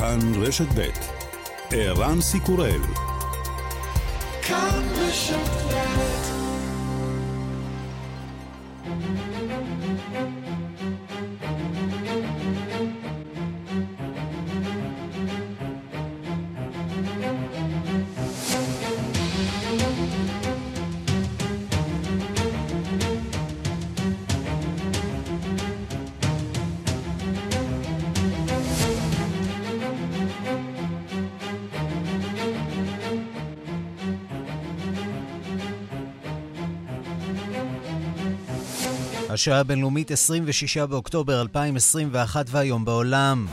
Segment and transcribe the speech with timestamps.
[0.00, 0.88] כאן רשת ב'
[1.70, 2.80] ערן סיקורל.
[4.42, 5.50] כאן רשת
[39.40, 43.46] השעה הבינלאומית 26 באוקטובר 2021 והיום בעולם.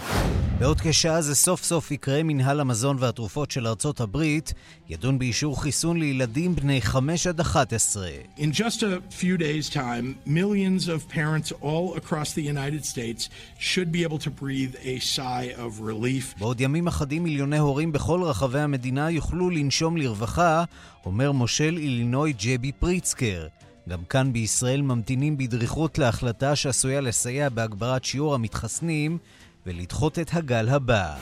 [0.60, 4.54] בעוד כשעה זה סוף סוף יקרה מנהל המזון והתרופות של ארצות הברית,
[4.90, 8.08] ידון באישור חיסון לילדים בני 5 עד 11.
[8.38, 13.30] In just a few days time, millions of parents all across the United States
[13.60, 16.40] should be able to breathe a sigh of relief.
[16.40, 20.64] בעוד ימים אחדים מיליוני הורים בכל רחבי המדינה יוכלו לנשום לרווחה,
[21.06, 23.48] אומר מושל אילינוי ג'בי פריצקר.
[23.88, 29.18] גם כאן בישראל ממתינים בדריכות להחלטה שעשויה לסייע בהגברת שיעור המתחסנים
[29.66, 31.16] ולדחות את הגל הבא.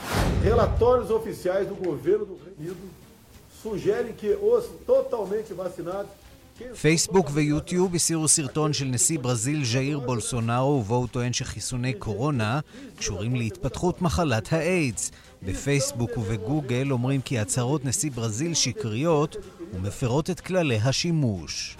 [6.80, 12.60] פייסבוק ויוטיוב הסירו סרטון של נשיא ברזיל ז'איר בולסונארו ובו הוא טוען שחיסוני קורונה
[12.96, 15.10] קשורים להתפתחות מחלת האיידס.
[15.42, 19.36] בפייסבוק ובגוגל אומרים כי הצהרות נשיא ברזיל שקריות
[19.74, 21.76] ומפרות את כללי השימוש.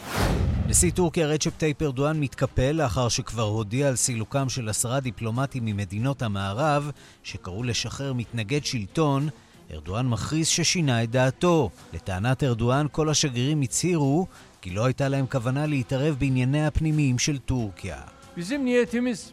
[0.69, 6.23] נשיא טורקיה רצ'פ טייפ ארדואן מתקפל לאחר שכבר הודיע על סילוקם של עשרה דיפלומטים ממדינות
[6.23, 6.91] המערב
[7.23, 9.29] שקראו לשחרר מתנגד שלטון.
[9.73, 11.71] ארדואן מכריז ששינה את דעתו.
[11.95, 14.27] לטענת ארדואן כל השגרירים הצהירו
[14.61, 18.01] כי לא הייתה להם כוונה להתערב בענייניה הפנימיים של טורקיה.
[18.37, 19.31] Bizim niyetimiz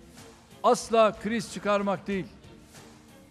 [0.63, 1.13] asla.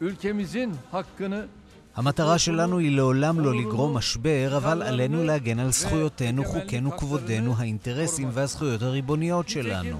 [0.01, 1.47] Ülkemizin hakkını
[1.96, 8.30] המטרה שלנו היא לעולם לא לגרום משבר, אבל עלינו להגן על זכויותינו, חוקינו, כבודנו, האינטרסים
[8.34, 10.00] והזכויות הריבוניות שלנו.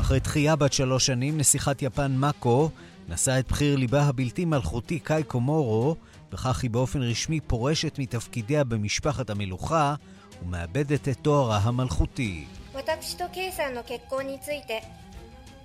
[0.00, 2.70] אחרי דחייה בת שלוש שנים, נסיכת יפן מאקו
[3.08, 5.96] נשא את בחיר ליבה הבלתי מלכותי קאי קומורו,
[6.32, 9.94] וכך היא באופן רשמי פורשת מתפקידיה במשפחת המלוכה
[10.42, 12.46] ומאבדת את תוארה המלכותי.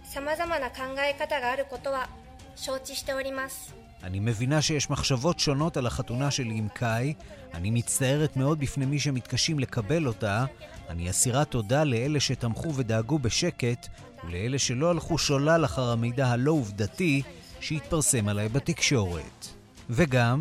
[0.10, 2.10] 様々な考え方があることは
[2.56, 3.76] 承知しております。
[4.05, 7.15] אני מבינה שיש מחשבות שונות על החתונה שלי עם קאי.
[7.55, 10.45] אני מצטערת מאוד בפני מי שמתקשים לקבל אותה.
[10.89, 13.89] אני אסירה תודה לאלה שתמכו ודאגו בשקט,
[14.25, 17.23] ולאלה שלא הלכו שולל אחר המידע הלא עובדתי
[17.61, 19.47] שהתפרסם עליי בתקשורת.
[19.91, 20.41] וגם...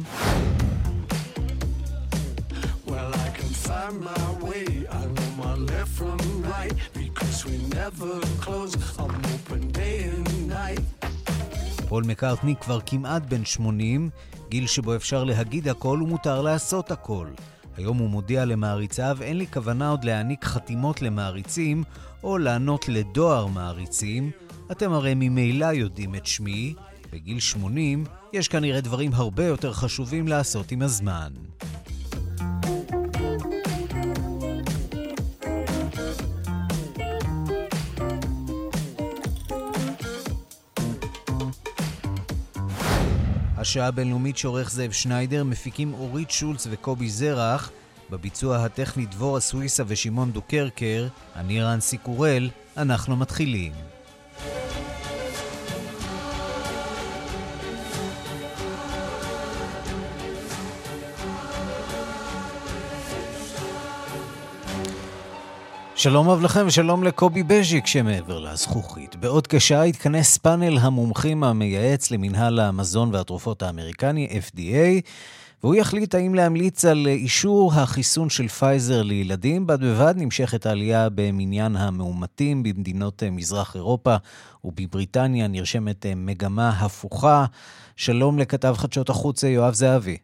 [11.93, 14.09] פול מקארטני כבר כמעט בן 80,
[14.49, 17.27] גיל שבו אפשר להגיד הכל ומותר לעשות הכל.
[17.77, 21.83] היום הוא מודיע למעריציו, אין לי כוונה עוד להעניק חתימות למעריצים,
[22.23, 24.31] או לענות לדואר מעריצים.
[24.71, 26.73] אתם הרי ממילא יודעים את שמי.
[27.11, 31.33] בגיל 80 יש כנראה דברים הרבה יותר חשובים לעשות עם הזמן.
[43.73, 47.71] השעה הבינלאומית שעורך זאב שניידר, מפיקים אורית שולץ וקובי זרח,
[48.09, 53.71] בביצוע הטכני דבורה סוויסה ושמעון דוקרקר, אני רנסי קורל, אנחנו מתחילים.
[66.03, 69.15] שלום רב לכם ושלום לקובי בז'יק שמעבר לזכוכית.
[69.15, 75.01] בעוד כשעה יתכנס פאנל המומחים המייעץ למינהל המזון והתרופות האמריקני, FDA,
[75.63, 79.67] והוא יחליט האם להמליץ על אישור החיסון של פייזר לילדים.
[79.67, 84.15] בד בבד נמשכת העלייה במניין המאומתים במדינות מזרח אירופה
[84.63, 87.45] ובבריטניה נרשמת מגמה הפוכה.
[87.95, 90.17] שלום לכתב חדשות החוץ יואב זהבי.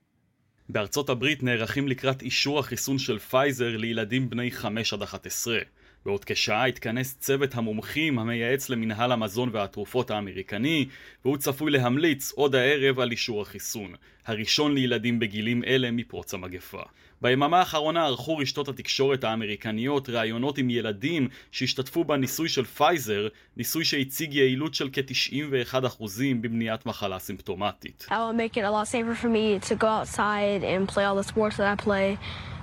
[0.72, 5.60] בארצות הברית נערכים לקראת אישור החיסון של פייזר לילדים בני 5 עד 11.
[6.06, 10.86] בעוד כשעה יתכנס צוות המומחים המייעץ למנהל המזון והתרופות האמריקני,
[11.26, 13.94] והוא צפוי להמליץ עוד הערב על אישור החיסון,
[14.26, 16.82] הראשון לילדים בגילים אלה מפרוץ המגפה.
[17.22, 23.28] ביממה האחרונה ערכו רשתות התקשורת האמריקניות ראיונות עם ילדים שהשתתפו בניסוי של פייזר,
[23.58, 26.04] ניסוי שהציג יעילות של כ-91%
[26.42, 28.08] במניעת מחלה סימפטומטית.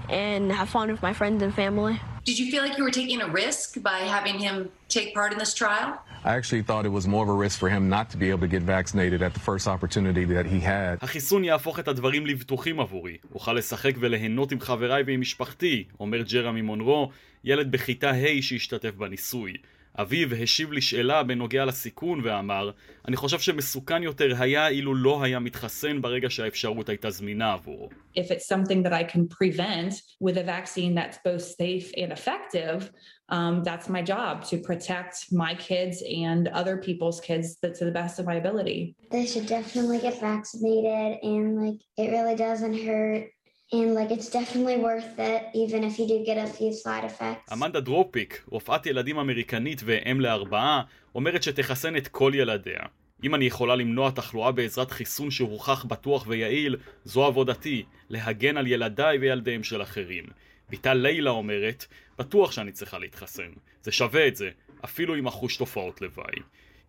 [0.08, 2.00] and have fun with my friends and family.
[2.24, 5.38] Did you feel like you were taking a risk by having him take part in
[5.38, 6.00] this trial?
[6.26, 8.44] I actually thought it was more of a risk for him not to be able
[8.48, 10.98] to get vaccinated at the first opportunity that he had.
[11.00, 13.16] החיסון יהפוך את הדברים לבטוחים עבורי.
[13.34, 17.10] אוכל לשחק וליהנות עם חבריי ועם משפחתי, אומר ג'רמי מונרו,
[17.44, 19.52] ילד בכיתה ה' שהשתתף בניסוי.
[19.98, 22.70] אביו השיב לשאלה בנוגע לסיכון ואמר,
[23.08, 27.88] אני חושב שמסוכן יותר היה אילו לא היה מתחסן ברגע שהאפשרות הייתה זמינה עבורו.
[28.18, 32.90] If it's something that I can prevent with a vaccine that's both safe and effective,
[33.28, 38.18] um, that's my job to protect my kids and other people's kids to the best
[38.18, 38.94] of my ability.
[39.10, 43.24] They should definitely get vaccinated and like it really doesn't hurt
[43.72, 47.52] And like it's definitely worth it, even if you do get a few side effects.
[47.52, 50.82] אמנדה דרופיק, רופאת ילדים אמריקנית ואם לארבעה,
[51.14, 52.80] אומרת שתחסן את כל ילדיה.
[53.24, 59.18] אם אני יכולה למנוע תחלואה בעזרת חיסון שהוכח בטוח ויעיל, זו עבודתי, להגן על ילדיי
[59.18, 60.24] וילדיהם של אחרים.
[60.70, 61.86] ביתה לילה אומרת,
[62.18, 63.50] בטוח שאני צריכה להתחסן.
[63.82, 64.50] זה שווה את זה,
[64.84, 66.36] אפילו אם אחוש תופעות לוואי.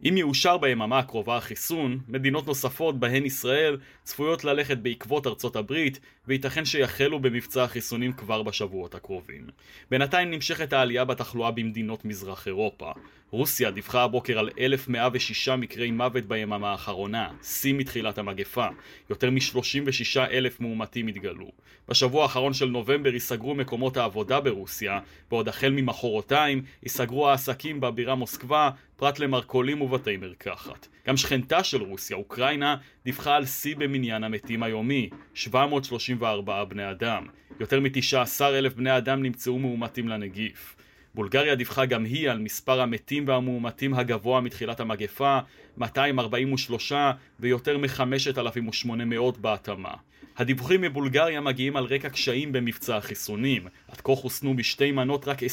[0.04, 6.66] אם יאושר ביממה הקרובה החיסון, מדינות נוספות, בהן ישראל, צפויות ללכת בעקבות ארצות הברית, וייתכן
[6.66, 9.48] שיחלו במבצע החיסונים כבר בשבועות הקרובים.
[9.92, 12.92] בינתיים נמשכת העלייה בתחלואה במדינות מזרח אירופה.
[13.32, 18.68] רוסיה דיווחה הבוקר על 1,106 מקרי מוות ביממה האחרונה, שיא מתחילת המגפה.
[19.10, 21.52] יותר מ-36 אלף מאומתים התגלו.
[21.90, 28.70] בשבוע האחרון של נובמבר ייסגרו מקומות העבודה ברוסיה, בעוד החל ממחרתיים ייסגרו העסקים בבירה מוסקבה,
[28.98, 30.88] פרט למרכולים ובתי מרקחת.
[31.08, 32.76] גם שכנתה של רוסיה, אוקראינה,
[33.06, 37.26] דיווחה על שיא במניין המתים היומי, 734 בני אדם.
[37.60, 40.77] יותר מ-19 אלף בני אדם נמצאו מאומתים לנגיף.
[41.18, 45.40] בולגריה דיווחה גם היא על מספר המתים והמאומתים הגבוה מתחילת המגפה,
[45.78, 46.94] 243
[47.40, 49.94] ויותר מ-5,800 בהתאמה.
[50.38, 53.68] הדיווחים מבולגריה מגיעים על רקע קשיים במבצע החיסונים.
[53.88, 55.46] עד כה חוסנו בשתי מנות רק 20%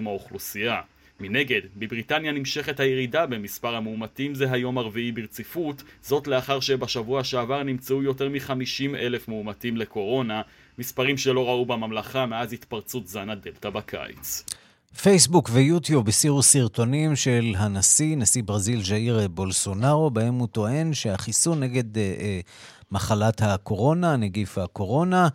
[0.00, 0.80] מהאוכלוסייה.
[1.20, 8.02] מנגד, בבריטניה נמשכת הירידה במספר המאומתים זה היום הרביעי ברציפות, זאת לאחר שבשבוע שעבר נמצאו
[8.02, 10.42] יותר מ-50 אלף מאומתים לקורונה,
[10.78, 14.44] מספרים שלא ראו בממלכה מאז התפרצות זן הדלתא בקיץ.
[14.96, 21.98] פייסבוק ויוטיוב הסירו סרטונים של הנשיא, נשיא ברזיל ז'איר בולסונארו, בהם הוא טוען שהחיסון נגד
[21.98, 22.40] אה, אה,
[22.90, 25.28] מחלת הקורונה, נגיף הקורונה,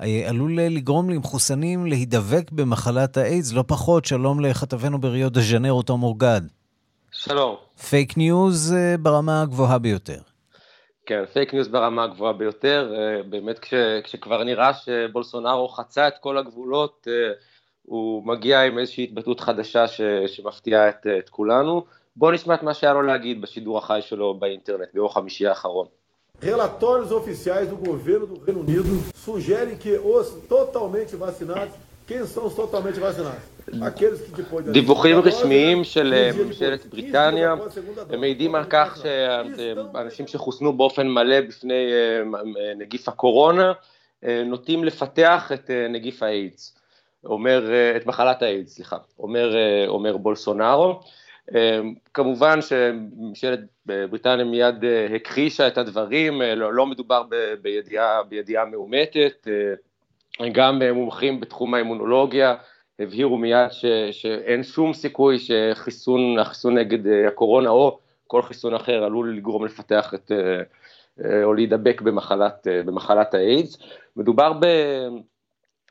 [0.00, 4.04] אה, עלול לגרום למחוסנים להידבק במחלת האיידס, לא פחות.
[4.04, 6.40] שלום לכתבנו בריו דה ז'נרו, תום אורגד.
[7.12, 7.56] שלום.
[7.90, 10.20] פייק ניוז אה, ברמה הגבוהה ביותר.
[11.06, 12.94] כן, פייק ניוז ברמה הגבוהה ביותר.
[12.94, 13.74] אה, באמת כש,
[14.04, 17.06] כשכבר נראה שבולסונארו חצה את כל הגבולות,
[17.88, 21.84] הוא מגיע עם איזושהי התבטאות חדשה ש, שמפתיעה את, את כולנו.
[22.16, 25.86] בואו נשמע את מה שהיה לו להגיד בשידור החי שלו באינטרנט ביום חמישי האחרון.
[26.42, 28.92] Relatórios oficiais do governo do Reino Unido
[29.26, 31.74] sugerem que os totalmente vacinados,
[32.06, 33.42] quem são os totalmente vacinados?
[34.72, 37.54] דיווחים רשמיים של ממשלת בריטניה
[38.18, 41.90] מעידים על כך שאנשים שחוסנו באופן מלא בפני
[42.76, 43.72] נגיף הקורונה
[44.46, 46.77] נוטים לפתח את נגיף האיידס,
[47.28, 49.54] אומר, את מחלת האיידס, סליחה, אומר,
[49.88, 51.00] אומר בולסונארו.
[51.54, 57.22] אמ, כמובן שממשלת בריטניה מיד אה, הכחישה את הדברים, אה, לא, לא מדובר
[57.62, 59.48] בידיעה, בידיעה מאומתת,
[60.40, 62.54] אה, גם מומחים בתחום האימונולוגיה
[62.98, 66.98] הבהירו מיד ש, שאין שום סיכוי שחיסון, החיסון נגד
[67.28, 70.32] הקורונה או כל חיסון אחר עלול לגרום לפתח את,
[71.44, 73.78] או להידבק במחלת, במחלת האיידס.
[74.16, 74.52] מדובר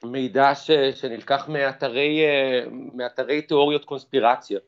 [0.04, 2.22] במידע ש, שנלקח מאתרי,
[2.94, 4.60] מאתרי תיאוריות קונספירציה.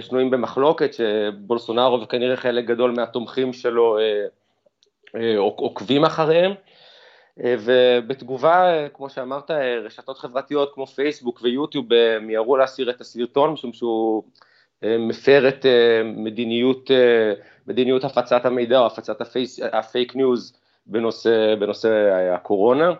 [0.00, 4.26] שנויים במחלוקת, שבולסונארו וכנראה חלק גדול מהתומכים שלו אה,
[5.16, 6.52] אה, עוקבים אחריהם.
[7.44, 9.50] אה, ובתגובה, כמו שאמרת,
[9.84, 11.86] רשתות חברתיות כמו פייסבוק ויוטיוב
[12.20, 14.22] מיהרו להסיר את הסרטון, משום שהוא
[14.82, 15.66] מפר את
[16.04, 16.90] מדיניות,
[17.66, 19.16] מדיניות הפצת המידע או הפצת
[19.72, 20.56] הפייק ניוז
[20.86, 21.88] בנושא, בנושא
[22.34, 22.92] הקורונה.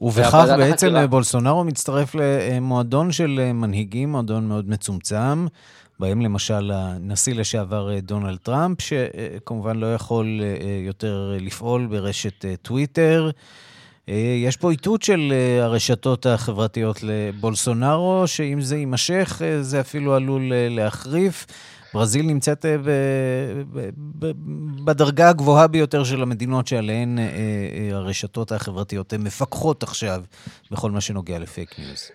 [0.00, 1.06] ובכך בעצם החקירה...
[1.06, 5.46] בולסונארו מצטרף למועדון של מנהיגים, מועדון מאוד מצומצם,
[6.00, 12.54] בהם למשל הנשיא לשעבר אה, דונלד טראמפ, שכמובן לא יכול אה, יותר לפעול ברשת אה,
[12.62, 13.30] טוויטר.
[14.44, 21.46] יש פה איתות של הרשתות החברתיות לבולסונארו, שאם זה יימשך, זה אפילו עלול להחריף.
[21.94, 22.64] ברזיל נמצאת
[24.84, 27.18] בדרגה הגבוהה ביותר של המדינות שעליהן
[27.92, 30.22] הרשתות החברתיות מפקחות עכשיו
[30.70, 32.10] בכל מה שנוגע לפייק ניוז.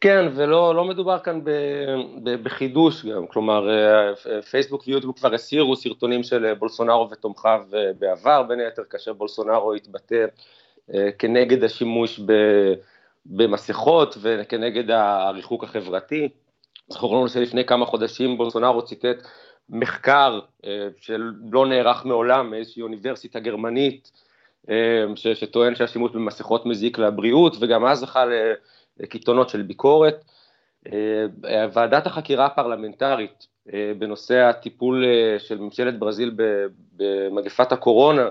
[0.00, 1.50] כן, ולא לא מדובר כאן ב,
[2.22, 8.42] ב, בחידוש גם, כלומר אה, פייסבוק ויוטיוב כבר הסירו סרטונים של בולסונארו ותומכיו אה, בעבר,
[8.42, 10.24] בין היתר כאשר בולסונארו התבטא
[10.94, 12.20] אה, כנגד השימוש
[13.26, 16.28] במסכות וכנגד הריחוק החברתי.
[16.88, 19.26] זכור שלפני כמה חודשים בולסונארו ציטט
[19.70, 20.40] מחקר
[21.00, 24.12] שלא נערך מעולם מאיזושהי אוניברסיטה גרמנית,
[25.14, 28.24] שטוען שהשימוש במסכות מזיק לבריאות, וגם אז זכה
[29.00, 30.24] לקיתונות של ביקורת.
[31.72, 33.46] ועדת החקירה הפרלמנטרית
[33.98, 35.04] בנושא הטיפול
[35.38, 36.36] של ממשלת ברזיל
[36.96, 38.28] במגפת הקורונה,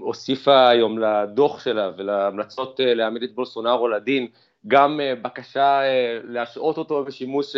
[0.00, 4.26] הוסיפה היום לדוח שלה ולהמלצות להעמיד את בולסונארו לדין
[4.68, 5.80] גם בקשה
[6.24, 7.56] להשעות אותו בשימוש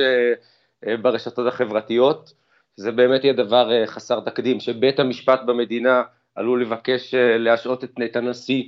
[1.03, 2.33] ברשתות החברתיות.
[2.77, 6.03] זה באמת יהיה דבר חסר תקדים, שבית המשפט במדינה
[6.35, 8.63] עלול לבקש להשעות את נתן הנשיא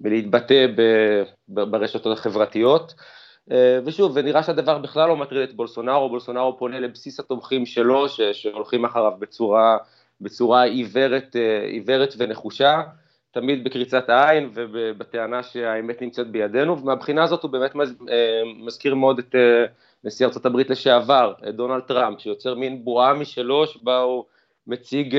[0.00, 0.66] מלהתבטא
[1.48, 2.94] ברשתות החברתיות.
[3.84, 9.12] ושוב, ונראה שהדבר בכלל לא מטריד את בולסונארו, בולסונארו פונה לבסיס התומכים שלו, שהולכים אחריו
[9.18, 9.76] בצורה,
[10.20, 11.36] בצורה עיוורת,
[11.66, 12.82] עיוורת ונחושה,
[13.32, 17.72] תמיד בקריצת העין ובטענה שהאמת נמצאת בידינו, ומהבחינה הזאת הוא באמת
[18.66, 19.34] מזכיר מאוד את
[20.04, 24.24] נשיא ארצות הברית לשעבר, דונלד טראמפ, שיוצר מין בועה משלו, שבה הוא
[24.66, 25.16] מציג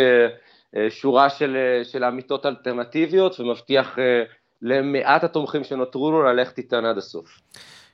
[0.90, 3.98] שורה של, של אמיתות אלטרנטיביות ומבטיח
[4.62, 7.40] למעט התומכים שנותרו לו ללכת איתן עד הסוף.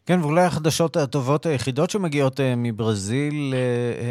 [0.06, 3.54] כן, ואולי החדשות הטובות היחידות שמגיעות מברזיל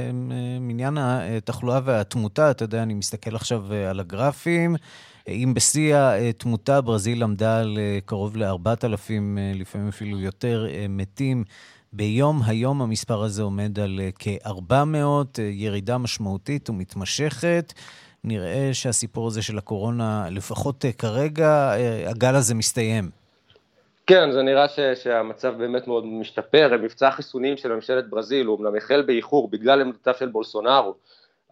[0.08, 2.50] הן מניין התחלואה והתמותה.
[2.50, 4.76] אתה יודע, אני מסתכל עכשיו על הגרפים.
[5.28, 9.10] אם בשיא התמותה ברזיל עמדה על קרוב ל-4,000,
[9.54, 11.44] לפעמים אפילו יותר, מתים
[11.92, 17.72] ביום, היום המספר הזה עומד על כ-400, ירידה משמעותית ומתמשכת.
[18.24, 21.72] נראה שהסיפור הזה של הקורונה, לפחות כרגע,
[22.06, 23.10] הגל הזה מסתיים.
[24.06, 28.76] כן, זה נראה ש, שהמצב באמת מאוד משתפר, מבצע החיסונים של ממשלת ברזיל הוא אמנם
[28.76, 30.94] החל באיחור בגלל עמדותיו של בולסונארו,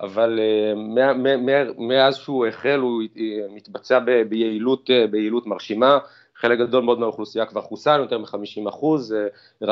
[0.00, 0.78] אבל uh,
[1.78, 3.02] מאז שהוא החל הוא
[3.50, 5.98] מתבצע ב, ביעילות, uh, ביעילות מרשימה,
[6.34, 9.14] חלק גדול מאוד מהאוכלוסייה כבר חוסן, יותר מ-50 אחוז,
[9.62, 9.66] uh,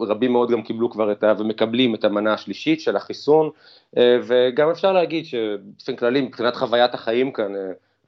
[0.00, 1.34] רבים מאוד גם קיבלו כבר את ה...
[1.38, 3.50] ומקבלים את המנה השלישית של החיסון,
[3.96, 7.52] וגם אפשר להגיד שבאופן כללי מבחינת חוויית החיים כאן,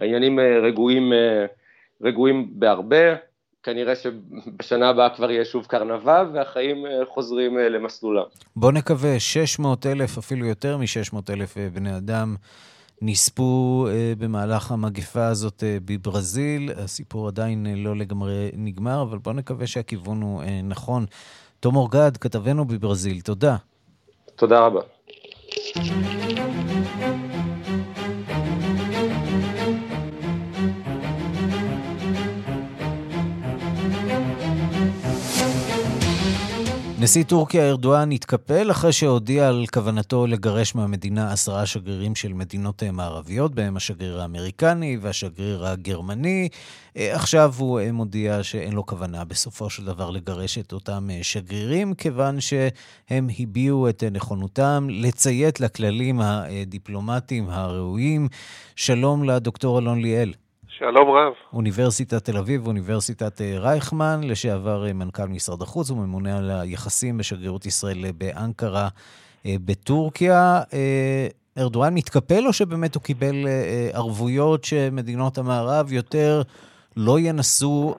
[0.01, 1.13] העניינים רגועים,
[2.03, 3.15] רגועים בהרבה,
[3.67, 8.23] כנראה שבשנה הבאה כבר יהיה שוב קרנבל, והחיים חוזרים למסלולם.
[8.57, 12.37] בוא נקווה, 600 אלף, אפילו יותר מ-600 אלף בני אדם
[13.03, 13.87] נספו
[14.19, 16.71] במהלך המגפה הזאת בברזיל.
[16.77, 21.07] הסיפור עדיין לא לגמרי נגמר, אבל בוא נקווה שהכיוון הוא נכון.
[21.61, 23.57] תום אורגד, כתבנו בברזיל, תודה.
[24.37, 24.81] תודה רבה.
[37.01, 43.55] נשיא טורקיה ארדואן התקפל אחרי שהודיע על כוונתו לגרש מהמדינה עשרה שגרירים של מדינות מערביות,
[43.55, 46.49] בהם השגריר האמריקני והשגריר הגרמני.
[46.95, 53.29] עכשיו הוא מודיע שאין לו כוונה בסופו של דבר לגרש את אותם שגרירים, כיוון שהם
[53.39, 58.29] הביעו את נכונותם לציית לכללים הדיפלומטיים הראויים.
[58.77, 60.33] שלום לדוקטור אלון ליאל.
[60.79, 61.33] שלום רב.
[61.53, 68.89] אוניברסיטת תל אביב ואוניברסיטת רייכמן, לשעבר מנכ"ל משרד החוץ וממונה על היחסים בשגרירות ישראל באנקרה
[69.47, 70.61] בטורקיה.
[71.59, 73.35] ארדואן מתקפל או שבאמת הוא קיבל
[73.93, 76.43] ערבויות שמדינות המערב יותר
[76.97, 77.95] לא ינסו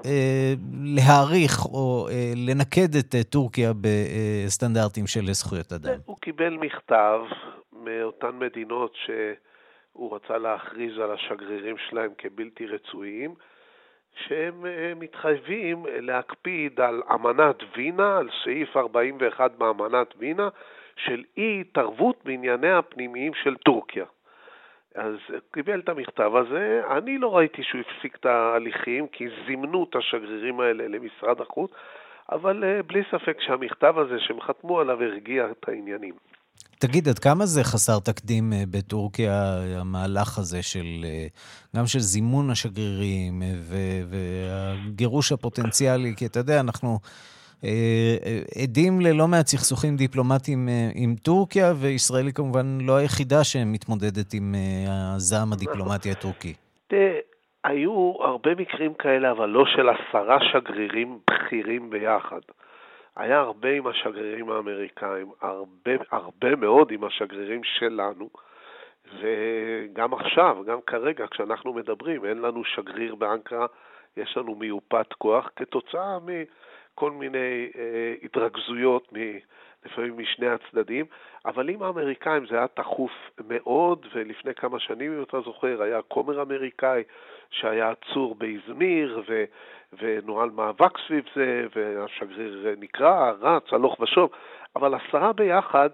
[0.84, 5.94] להעריך או לנקד את טורקיה בסטנדרטים של זכויות אדם?
[6.06, 7.20] הוא קיבל מכתב
[7.74, 9.10] מאותן מדינות ש...
[9.98, 13.36] הוא רצה להכריז על השגרירים שלהם כבלתי רצויים,
[14.16, 20.50] שהם מתחייבים להקפיד על אמנת וינה, על סעיף 41 באמנת וינה,
[20.96, 24.06] של אי התערבות בענייניה הפנימיים של טורקיה.
[24.96, 25.16] אז
[25.52, 30.60] קיבל את המכתב הזה, אני לא ראיתי שהוא הפסיק את ההליכים, כי זימנו את השגרירים
[30.60, 31.72] האלה למשרד החוץ,
[32.32, 36.14] אבל בלי ספק שהמכתב הזה שהם חתמו עליו הרגיע את העניינים.
[36.80, 41.06] תגיד, עד כמה זה חסר תקדים בטורקיה, המהלך הזה של,
[41.76, 43.42] גם של זימון השגרירים
[44.10, 46.14] והגירוש הפוטנציאלי?
[46.16, 47.00] כי אתה יודע, אנחנו
[48.64, 54.56] עדים ללא מעט סכסוכים דיפלומטיים עם טורקיה, וישראל היא כמובן לא היחידה שמתמודדת עם
[54.88, 56.54] הזעם הדיפלומטי הטורקי.
[57.64, 62.42] היו הרבה מקרים כאלה, אבל לא של עשרה שגרירים בכירים ביחד.
[63.18, 68.30] היה הרבה עם השגרירים האמריקאים, הרבה, הרבה מאוד עם השגרירים שלנו,
[69.20, 73.66] וגם עכשיו, גם כרגע, כשאנחנו מדברים, אין לנו שגריר באנקרה,
[74.18, 76.16] יש לנו מיופת כוח, כתוצאה
[76.98, 79.18] מכל מיני אה, התרכזויות, מ,
[79.86, 81.06] לפעמים משני הצדדים,
[81.46, 83.12] אבל עם האמריקאים זה היה תכוף
[83.48, 87.04] מאוד, ולפני כמה שנים, אם אתה זוכר, היה כומר אמריקאי
[87.50, 89.44] שהיה עצור באזמיר, ו...
[90.00, 94.30] ונוהל מאבק סביב זה, והשגריר נקרא, רץ, הלוך ושוב,
[94.76, 95.90] אבל עשרה ביחד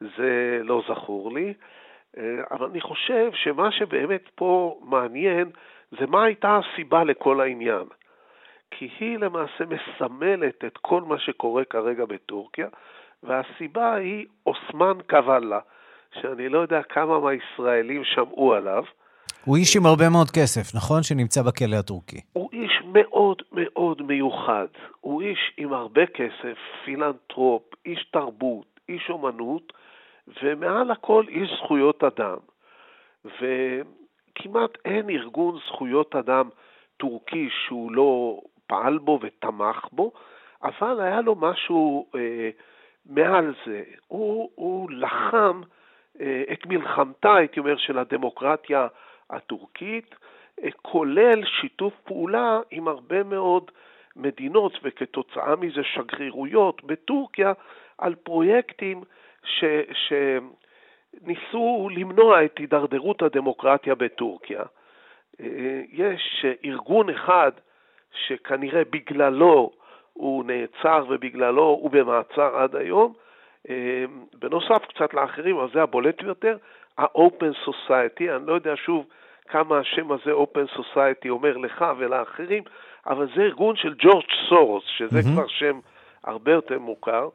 [0.00, 1.54] זה לא זכור לי.
[2.50, 5.50] אבל אני חושב שמה שבאמת פה מעניין
[5.90, 7.84] זה מה הייתה הסיבה לכל העניין.
[8.70, 12.68] כי היא למעשה מסמלת את כל מה שקורה כרגע בטורקיה,
[13.22, 15.60] והסיבה היא אוסמן קוואלה,
[16.20, 18.84] שאני לא יודע כמה מהישראלים שמעו עליו.
[19.44, 21.02] הוא איש עם הרבה מאוד כסף, נכון?
[21.02, 22.20] שנמצא בכלא הטורקי.
[22.32, 24.66] הוא איש מאוד מאוד מיוחד.
[25.00, 29.72] הוא איש עם הרבה כסף, פילנטרופ, איש תרבות, איש אומנות,
[30.42, 32.36] ומעל הכל איש זכויות אדם.
[33.24, 36.48] וכמעט אין ארגון זכויות אדם
[36.96, 40.12] טורקי שהוא לא פעל בו ותמך בו,
[40.62, 42.50] אבל היה לו משהו אה,
[43.06, 43.82] מעל זה.
[44.06, 45.60] הוא, הוא לחם
[46.20, 48.86] אה, את מלחמתה, הייתי אומר, של הדמוקרטיה
[49.30, 50.14] הטורקית,
[50.62, 53.70] אה, כולל שיתוף פעולה עם הרבה מאוד
[54.16, 57.52] מדינות, וכתוצאה מזה שגרירויות בטורקיה,
[57.98, 59.02] על פרויקטים
[59.44, 64.62] ש, שניסו למנוע את הידרדרות הדמוקרטיה בטורקיה.
[65.40, 67.52] אה, יש ארגון אחד
[68.26, 69.70] שכנראה בגללו
[70.12, 73.12] הוא נעצר ובגללו הוא במעצר עד היום,
[73.70, 74.04] אה,
[74.34, 76.56] בנוסף קצת לאחרים, אבל זה הבולט ביותר,
[76.98, 79.06] ה-Open Society, אני לא יודע שוב
[79.48, 82.62] כמה השם הזה Open Society אומר לך ולאחרים,
[83.06, 85.32] אבל זה ארגון של ג'ורג' סורוס, שזה mm-hmm.
[85.34, 85.80] כבר שם
[86.24, 87.28] הרבה יותר מוכר,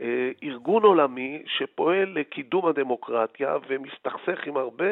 [0.00, 4.84] אה, ארגון עולמי שפועל לקידום הדמוקרטיה ומסתכסך עם הרבה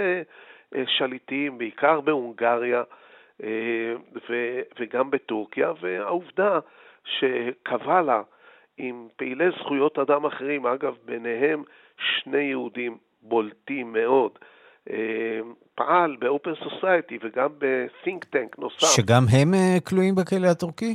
[0.74, 2.82] אה, שליטים, בעיקר בהונגריה
[4.80, 6.58] וגם בטורקיה, והעובדה
[7.04, 8.22] שקבלה
[8.78, 11.62] עם פעילי זכויות אדם אחרים, אגב, ביניהם
[11.96, 14.38] שני יהודים בולטים מאוד,
[14.90, 15.40] אה,
[15.74, 18.86] פעל באופן סוסייטי וגם ב-think tank נוסף.
[18.96, 20.94] שגם הם אה, כלואים בכלא הטורקי?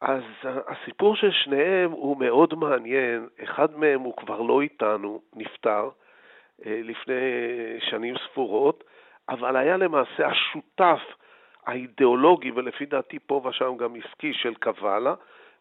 [0.00, 3.26] אז הסיפור של שניהם הוא מאוד מעניין.
[3.44, 5.88] אחד מהם הוא כבר לא איתנו, נפטר
[6.66, 7.14] אה, לפני
[7.90, 8.84] שנים ספורות,
[9.28, 11.00] אבל היה למעשה השותף
[11.66, 15.14] האידיאולוגי, ולפי דעתי פה ושם גם עסקי, של קבלה,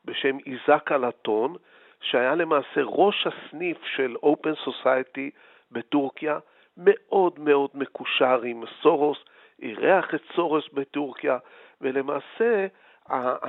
[0.05, 1.55] בשם איזק אלטון,
[2.01, 5.29] שהיה למעשה ראש הסניף של Open Society
[5.71, 6.39] בטורקיה,
[6.77, 9.17] מאוד מאוד מקושר עם סורוס,
[9.61, 11.37] אירח את סורוס בטורקיה,
[11.81, 12.67] ולמעשה...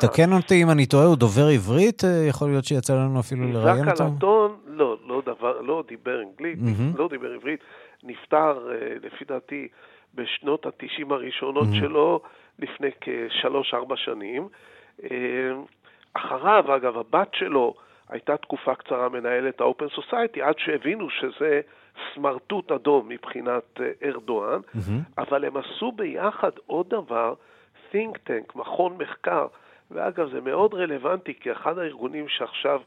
[0.01, 2.03] תקן אותי אם אני טועה, הוא דובר עברית?
[2.29, 4.05] יכול להיות שיצא לנו אפילו לראיין אותו?
[4.05, 6.99] איזק אלטון, לא, לא, דבר, לא דיבר אנגלית, mm-hmm.
[6.99, 7.61] לא דיבר עברית,
[8.03, 9.69] נפטר, אה, לפי דעתי,
[10.19, 11.81] בשנות ה-90 הראשונות mm-hmm.
[11.81, 12.21] שלו,
[12.59, 14.49] לפני כשלוש-ארבע שנים.
[15.03, 15.09] אה,
[16.15, 17.75] אחריו, אגב, הבת שלו
[18.09, 21.61] הייתה תקופה קצרה מנהלת ה-Open Society, עד שהבינו שזה
[22.15, 25.19] סמרטוט אדום מבחינת אה, ארדואן, mm-hmm.
[25.19, 27.35] אבל הם עשו ביחד עוד דבר,
[27.93, 29.47] think tank, מכון מחקר,
[29.91, 32.81] ואגב, זה מאוד רלוונטי, כי אחד הארגונים שעכשיו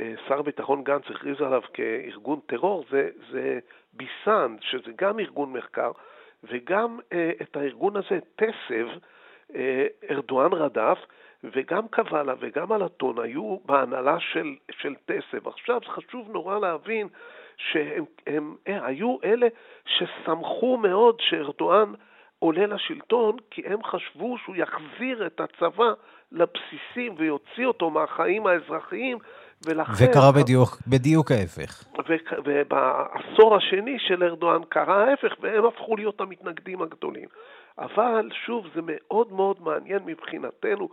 [0.00, 3.58] אה, שר הביטחון גנץ הכריז עליו כארגון טרור, זה, זה
[3.92, 5.90] ביסן, שזה גם ארגון מחקר,
[6.44, 8.88] וגם אה, את הארגון הזה, טסב,
[9.54, 10.98] אה, ארדואן רדף,
[11.44, 15.48] וגם קבלה וגם אלטון היו בהנהלה של, של טסב.
[15.48, 17.08] עכשיו חשוב נורא להבין
[17.56, 19.46] שהם הם, הם, היו אלה
[19.84, 21.92] ששמחו מאוד שארדואן
[22.38, 25.92] עולה לשלטון, כי הם חשבו שהוא יחזיר את הצבא
[26.32, 29.18] לבסיסים ויוציא אותו מהחיים האזרחיים,
[29.66, 29.92] ולכן...
[29.92, 31.84] וקרה בדיוק, בדיוק ההפך.
[32.44, 37.28] ובעשור השני של ארדואן קרה ההפך, והם הפכו להיות המתנגדים הגדולים.
[37.78, 40.88] אבל שוב, זה מאוד מאוד מעניין מבחינתנו,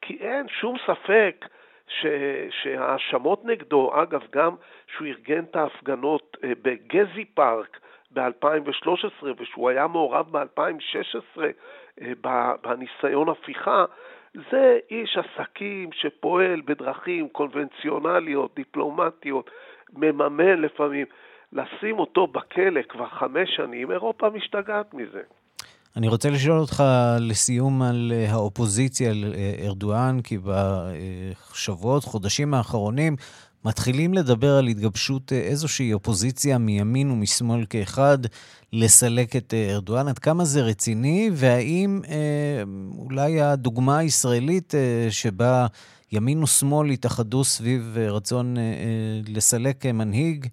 [0.00, 1.46] כי אין שום ספק
[1.88, 2.06] ש,
[2.62, 4.54] שההאשמות נגדו, אגב, גם
[4.96, 11.40] שהוא ארגן את ההפגנות אה, בגזי פארק ב-2013 ושהוא היה מעורב ב-2016
[12.00, 12.12] אה,
[12.62, 13.84] בניסיון הפיכה,
[14.50, 19.50] זה איש עסקים שפועל בדרכים קונבנציונליות, דיפלומטיות,
[19.92, 21.06] מממן לפעמים.
[21.52, 25.20] לשים אותו בכלא כבר חמש שנים, אירופה משתגעת מזה.
[25.96, 26.82] אני רוצה לשאול אותך
[27.20, 33.16] לסיום על אה, האופוזיציה לארדואן, כי בשבועות, חודשים האחרונים,
[33.66, 38.18] מתחילים לדבר על התגבשות אה, איזושהי אופוזיציה מימין ומשמאל כאחד
[38.72, 40.08] לסלק את אה, ארדואן.
[40.08, 42.62] עד כמה זה רציני, והאם אה,
[42.98, 45.66] אולי הדוגמה הישראלית אה, שבה
[46.12, 48.62] ימין ושמאל התאחדו סביב רצון אה,
[49.28, 50.46] לסלק מנהיג,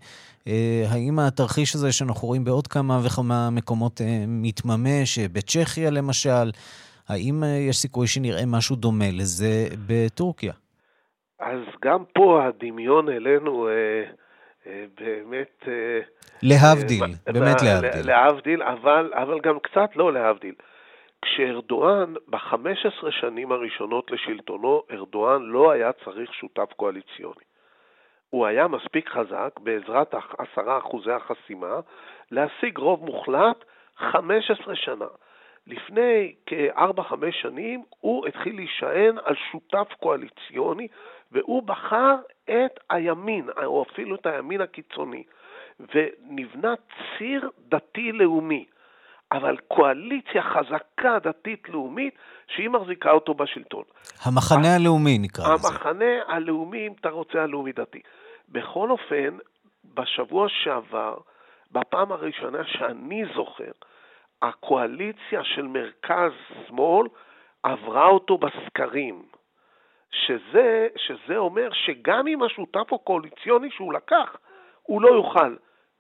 [0.48, 6.52] אה, האם התרחיש הזה שאנחנו רואים בעוד כמה וכמה מקומות אה, מתממש, בצ'כיה למשל,
[7.08, 10.63] האם אה, יש סיכוי שנראה משהו דומה לזה בטורקיה?
[11.44, 14.04] אז גם פה הדמיון אלינו אה,
[14.68, 15.64] אה, באמת...
[15.68, 16.00] אה,
[16.44, 18.08] להבדיל, אה, באמת להבדיל.
[18.08, 20.56] להבדיל, אבל, אבל גם קצת לא להבדיל.
[21.22, 27.44] כשארדואן, ב-15 שנים הראשונות לשלטונו, ארדואן לא היה צריך שותף קואליציוני.
[28.30, 31.80] הוא היה מספיק חזק בעזרת עשרה אחוזי החסימה
[32.32, 33.66] להשיג רוב מוחלט
[33.98, 35.06] 15 שנה.
[35.68, 40.88] לפני כארבע-חמש שנים הוא התחיל להישען על שותף קואליציוני
[41.34, 45.24] והוא בחר את הימין, או אפילו את הימין הקיצוני,
[45.80, 46.74] ונבנה
[47.18, 48.66] ציר דתי-לאומי.
[49.32, 52.14] אבל קואליציה חזקה דתית-לאומית
[52.48, 53.84] שהיא מחזיקה אותו בשלטון.
[54.22, 55.68] המחנה הלאומי נקרא לזה.
[55.68, 58.02] המחנה הלאומי, אם אתה רוצה, הלאומי-דתי.
[58.50, 59.38] בכל אופן,
[59.94, 61.18] בשבוע שעבר,
[61.72, 63.72] בפעם הראשונה שאני זוכר,
[64.42, 67.08] הקואליציה של מרכז-שמאל
[67.64, 69.24] עברה אותו בסקרים.
[70.14, 74.36] שזה, שזה אומר שגם אם השותף הקואליציוני שהוא לקח,
[74.82, 75.56] הוא לא יוכל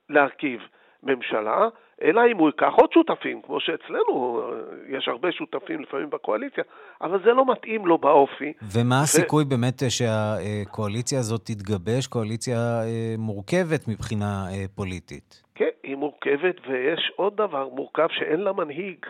[0.10, 0.62] להרכיב
[1.04, 1.67] ממשלה,
[2.04, 4.41] אלא אם הוא ייקח עוד שותפים, כמו שאצלנו
[4.89, 6.63] יש הרבה שותפים לפעמים בקואליציה,
[7.02, 8.54] אבל זה לא מתאים לו באופי.
[8.62, 9.04] ומה ו...
[9.04, 15.43] הסיכוי באמת שהקואליציה הזאת תתגבש, קואליציה אה, מורכבת מבחינה אה, פוליטית?
[15.56, 19.06] כן, היא מורכבת, ויש עוד דבר מורכב שאין לה מנהיג.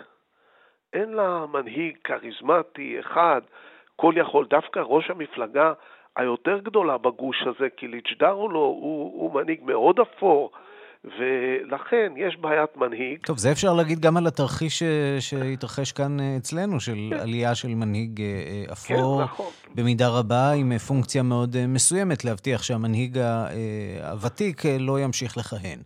[0.94, 3.42] אין לה מנהיג כריזמטי אחד,
[3.96, 4.48] כל יכול.
[4.50, 5.74] דווקא ראש המפלגה
[6.16, 10.52] היותר גדולה בגוש הזה, קיליץ' דרולו, הוא, הוא מנהיג מאוד אפור.
[11.04, 13.26] ולכן יש בעיית מנהיג.
[13.26, 14.84] טוב, זה אפשר להגיד גם על התרחיש
[15.20, 17.20] שהתרחש כאן אה, אצלנו, של כן.
[17.20, 19.52] עלייה של מנהיג אה, אה, אפור, כן, נכון.
[19.76, 23.18] במידה רבה, עם פונקציה מאוד מסוימת, להבטיח שהמנהיג
[24.12, 25.80] הוותיק לא ימשיך לכהן.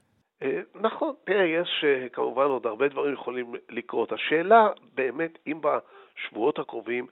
[0.81, 4.11] נכון, תראה, יש כמובן עוד הרבה דברים יכולים לקרות.
[4.11, 7.05] השאלה באמת, אם בשבועות הקרובים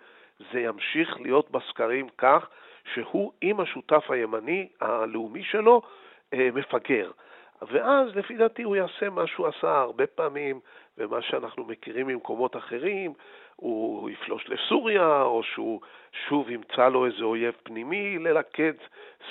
[0.52, 2.48] זה ימשיך להיות בסקרים כך
[2.94, 5.82] שהוא עם השותף הימני הלאומי שלו
[6.34, 7.12] מפגר.
[7.62, 10.60] ואז לפי דעתי הוא יעשה מה שהוא עשה הרבה פעמים,
[10.98, 13.14] ומה שאנחנו מכירים ממקומות אחרים,
[13.56, 15.82] הוא יפלוש לסוריה, או שהוא
[16.28, 18.74] שוב ימצא לו איזה אויב פנימי ללכד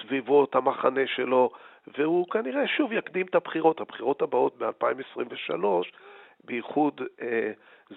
[0.00, 1.50] סביבו את המחנה שלו,
[1.98, 3.80] והוא כנראה שוב יקדים את הבחירות.
[3.80, 5.64] הבחירות הבאות ב-2023,
[6.44, 7.52] בייחוד אה,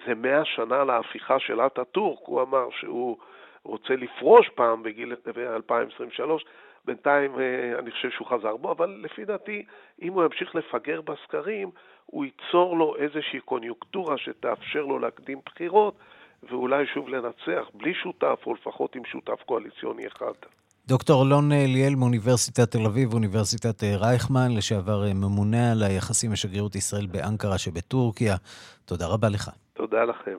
[0.06, 3.16] זה מאה שנה להפיכה של אטאטורק, הוא אמר שהוא
[3.62, 6.44] רוצה לפרוש פעם בגיל 2023,
[6.84, 9.64] בינתיים אה, אני חושב שהוא חזר בו, אבל לפי דעתי,
[10.02, 11.70] אם הוא ימשיך לפגר בסקרים,
[12.06, 15.94] הוא ייצור לו איזושהי קוניונקטורה שתאפשר לו להקדים בחירות,
[16.42, 20.32] ואולי שוב לנצח בלי שותף, או לפחות עם שותף קואליציוני אחד.
[20.88, 26.74] דוקטור אלון ליאל מאוניברסיטת תל אביב, אוניברסיטת אה, רייכמן, לשעבר אה, ממונה על היחסים לשגרירות
[26.74, 28.36] ישראל באנקרה שבטורקיה.
[28.84, 29.50] תודה רבה לך.
[29.72, 30.38] תודה לכם.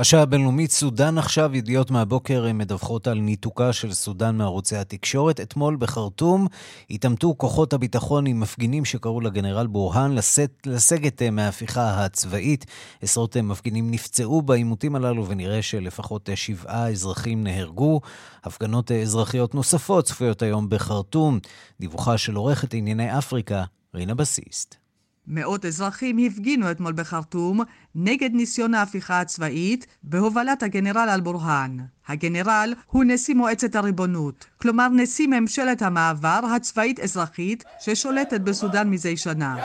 [0.00, 5.40] השעה הבינלאומית, סודאן עכשיו, ידיעות מהבוקר מדווחות על ניתוקה של סודאן מערוצי התקשורת.
[5.40, 6.46] אתמול בחרטום
[6.90, 12.66] התעמתו כוחות הביטחון עם מפגינים שקראו לגנרל בורהאן לשאת, לסגת אה, מההפיכה הצבאית.
[13.02, 18.00] עשרות אה, מפגינים נפצעו בעימותים הללו ונראה שלפחות אה, שבעה אזרחים נהרגו.
[18.44, 21.38] הפגנות אזרחיות נוספות צפויות היום בחרטום.
[21.80, 24.79] דיווחה של עורכת ענייני אפריקה, רינה בסיסט.
[25.26, 27.60] מאות אזרחים הפגינו אתמול בחרטום
[27.94, 31.76] נגד ניסיון ההפיכה הצבאית בהובלת הגנרל אל-בורהאן.
[32.08, 39.56] הגנרל הוא נשיא מועצת הריבונות, כלומר נשיא ממשלת המעבר הצבאית-אזרחית ששולטת בסודאן מזה שנה.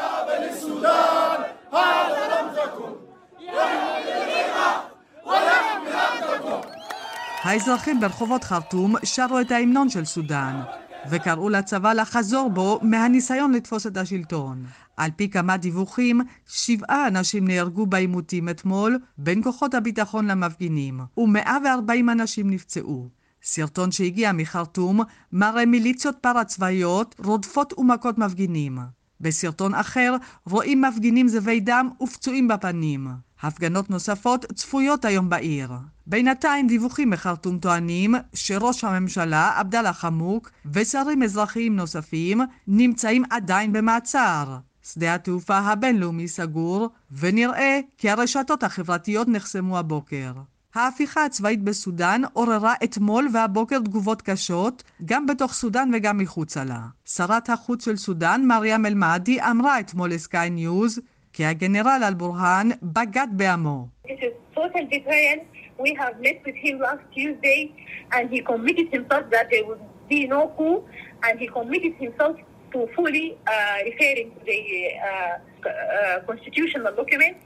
[7.43, 10.61] האזרחים ברחובות חרטום שרו את ההמנון של סודאן.
[11.09, 14.65] וקראו לצבא לחזור בו מהניסיון לתפוס את השלטון.
[14.97, 22.49] על פי כמה דיווחים, שבעה אנשים נהרגו בעימותים אתמול בין כוחות הביטחון למפגינים, ו-140 אנשים
[22.49, 23.09] נפצעו.
[23.43, 24.99] סרטון שהגיע מחרטום
[25.31, 28.77] מראה מיליציות פרצבאיות רודפות ומכות מפגינים.
[29.21, 30.15] בסרטון אחר
[30.45, 33.07] רואים מפגינים זבי דם ופצועים בפנים.
[33.45, 35.71] הפגנות נוספות צפויות היום בעיר.
[36.07, 44.57] בינתיים דיווחים מחרטום טוענים שראש הממשלה עבדאללה חמדוק ושרים אזרחיים נוספים נמצאים עדיין במעצר.
[44.83, 50.31] שדה התעופה הבינלאומי סגור, ונראה כי הרשתות החברתיות נחסמו הבוקר.
[50.75, 56.81] ההפיכה הצבאית בסודאן עוררה אתמול והבוקר תגובות קשות, גם בתוך סודאן וגם מחוצה לה.
[57.05, 60.99] שרת החוץ של סודאן, מרים אל-מהדי, אמרה אתמול לסקיי ניוז
[61.35, 63.87] כי הגנרל אל-בורהאן בגד בעמו.
[64.07, 64.25] Uh, uh, uh.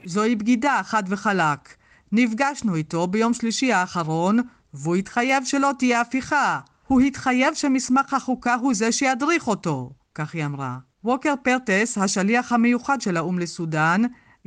[0.04, 1.76] זוהי בגידה חד וחלק.
[2.12, 4.38] נפגשנו איתו ביום שלישי האחרון
[4.74, 6.60] והוא התחייב שלא תהיה הפיכה.
[6.86, 10.89] הוא התחייב שמסמך החוקה הוא זה שידריך אותו, כך היא אמרה.
[11.04, 14.02] ווקר פרטס, השליח המיוחד של האו"ם לסודאן,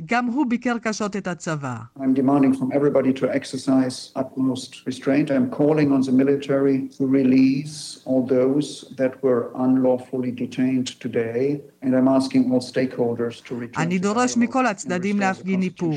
[0.06, 1.76] גם הוא ביקר קשות את הצבא.
[13.76, 15.94] אני דורש מכל הצדדים להפגין איפוק.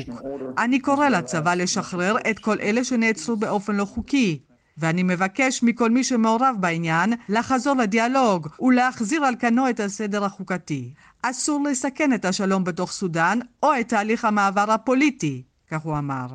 [0.58, 4.38] אני קורא לצבא לשחרר את כל אלה שנעצרו באופן לא חוקי,
[4.78, 10.92] ואני מבקש מכל מי שמעורב בעניין לחזור לדיאלוג ולהחזיר על כנו את הסדר החוקתי.
[11.22, 16.26] אסור לסכן את השלום בתוך סודאן או את תהליך המעבר הפוליטי, כך הוא אמר.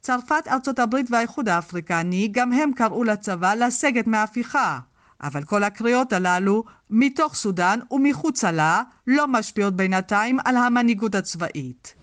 [0.00, 4.78] צרפת, ארצות הברית והאיחוד האפריקני גם הם קראו לצבא לסגת מההפיכה.
[5.22, 11.94] אבל כל הקריאות הללו, מתוך סודאן ומחוצה לה, לא משפיעות בינתיים על המנהיגות הצבאית.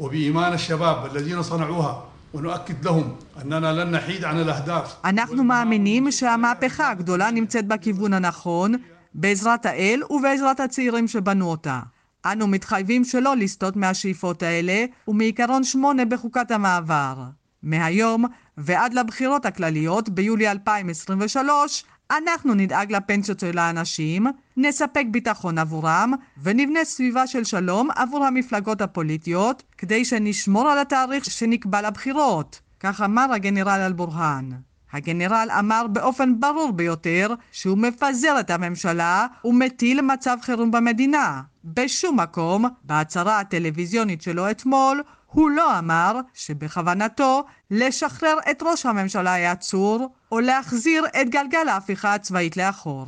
[0.00, 3.90] באן هذه الثورة العظيمة ماضية بعون الله وبإيمان الشباب الذين صنعوها ونؤكد لهم أننا لن
[3.90, 4.96] نحيد عن الأهداف.
[5.04, 8.74] אנחנו מאמינים שהמהפכה הגדולה נמצאת בכיוון הנכון,
[9.14, 11.80] בעזרת האל ובעזרת הצעירים שבנו אותה.
[12.26, 17.14] אנו מתחייבים שלא לסטות מהשאיפות האלה ומעיקרון שמונה בחוקת המעבר.
[17.62, 18.24] מהיום
[18.58, 26.13] ועד לבחירות הכלליות ביולי 2023, אנחנו נדאג לפנסיות של האנשים, נספק ביטחון עבורם,
[26.43, 32.59] ונבנה סביבה של שלום עבור המפלגות הפוליטיות, כדי שנשמור על התאריך שנקבע לבחירות.
[32.79, 34.49] כך אמר הגנרל אל-בורהאן.
[34.93, 41.41] הגנרל אמר באופן ברור ביותר שהוא מפזר את הממשלה ומטיל מצב חירום במדינה.
[41.65, 45.01] בשום מקום, בהצהרה הטלוויזיונית שלו אתמול,
[45.33, 52.57] הוא לא אמר שבכוונתו לשחרר את ראש הממשלה העצור או להחזיר את גלגל ההפיכה הצבאית
[52.57, 53.05] לאחור.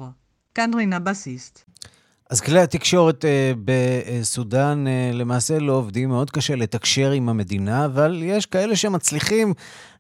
[0.56, 1.64] כאן רינה בסיסט.
[2.30, 8.22] אז כלי התקשורת אה, בסודאן אה, למעשה לא עובדים, מאוד קשה לתקשר עם המדינה, אבל
[8.24, 9.54] יש כאלה שמצליחים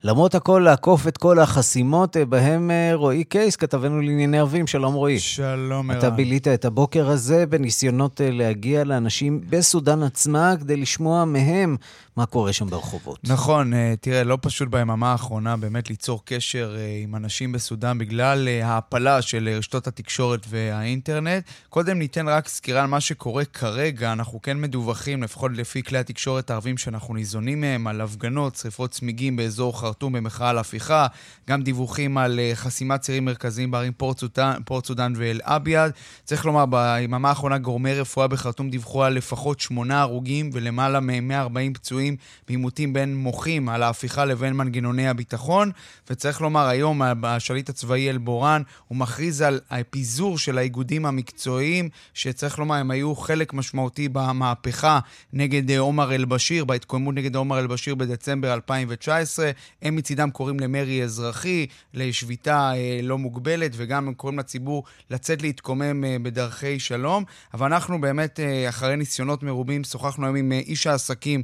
[0.05, 4.67] למרות הכל לעקוף את כל החסימות, אה, בהם אה, רועי קייס, כתבנו לענייני ערבים.
[4.67, 5.19] שלום רועי.
[5.19, 5.99] שלום ערן.
[5.99, 11.75] אתה בילית את הבוקר הזה בניסיונות אה, להגיע לאנשים בסודאן עצמה כדי לשמוע מהם
[12.17, 13.19] מה קורה שם ברחובות.
[13.23, 19.49] נכון, תראה, לא פשוט ביממה האחרונה באמת ליצור קשר עם אנשים בסודאן בגלל ההעפלה של
[19.57, 21.43] רשתות התקשורת והאינטרנט.
[21.69, 24.11] קודם ניתן רק סקירה על מה שקורה כרגע.
[24.11, 29.35] אנחנו כן מדווחים, לפחות לפי כלי התקשורת הערבים שאנחנו ניזונים מהם, על הפגנות, שריפות צמיגים
[29.35, 29.94] באזור חרטום.
[29.95, 31.07] חרטום במחאה על הפיכה,
[31.49, 35.91] גם דיווחים על אה, חסימת צירים מרכזיים בערים פורט סודן, פורט סודן ואל-אביאד.
[36.23, 42.15] צריך לומר, ביממה האחרונה גורמי רפואה בחרטום דיווחו על לפחות שמונה הרוגים ולמעלה מ-140 פצועים
[42.47, 45.71] בעימותים בין מוחים על ההפיכה לבין מנגנוני הביטחון.
[46.09, 52.75] וצריך לומר, היום השליט הצבאי אל-בורן, הוא מכריז על הפיזור של האיגודים המקצועיים, שצריך לומר,
[52.75, 54.99] הם היו חלק משמעותי במהפכה
[55.33, 59.51] נגד אה, עומר אל-בשיר, בהתקוממות נגד עומר אל-בשיר בדצמבר 2019.
[59.85, 66.03] הם מצידם קוראים למרי אזרחי, לשביתה אה, לא מוגבלת, וגם הם קוראים לציבור לצאת להתקומם
[66.03, 67.23] אה, בדרכי שלום.
[67.53, 71.43] אבל אנחנו באמת, אה, אחרי ניסיונות מרובים, שוחחנו היום עם איש העסקים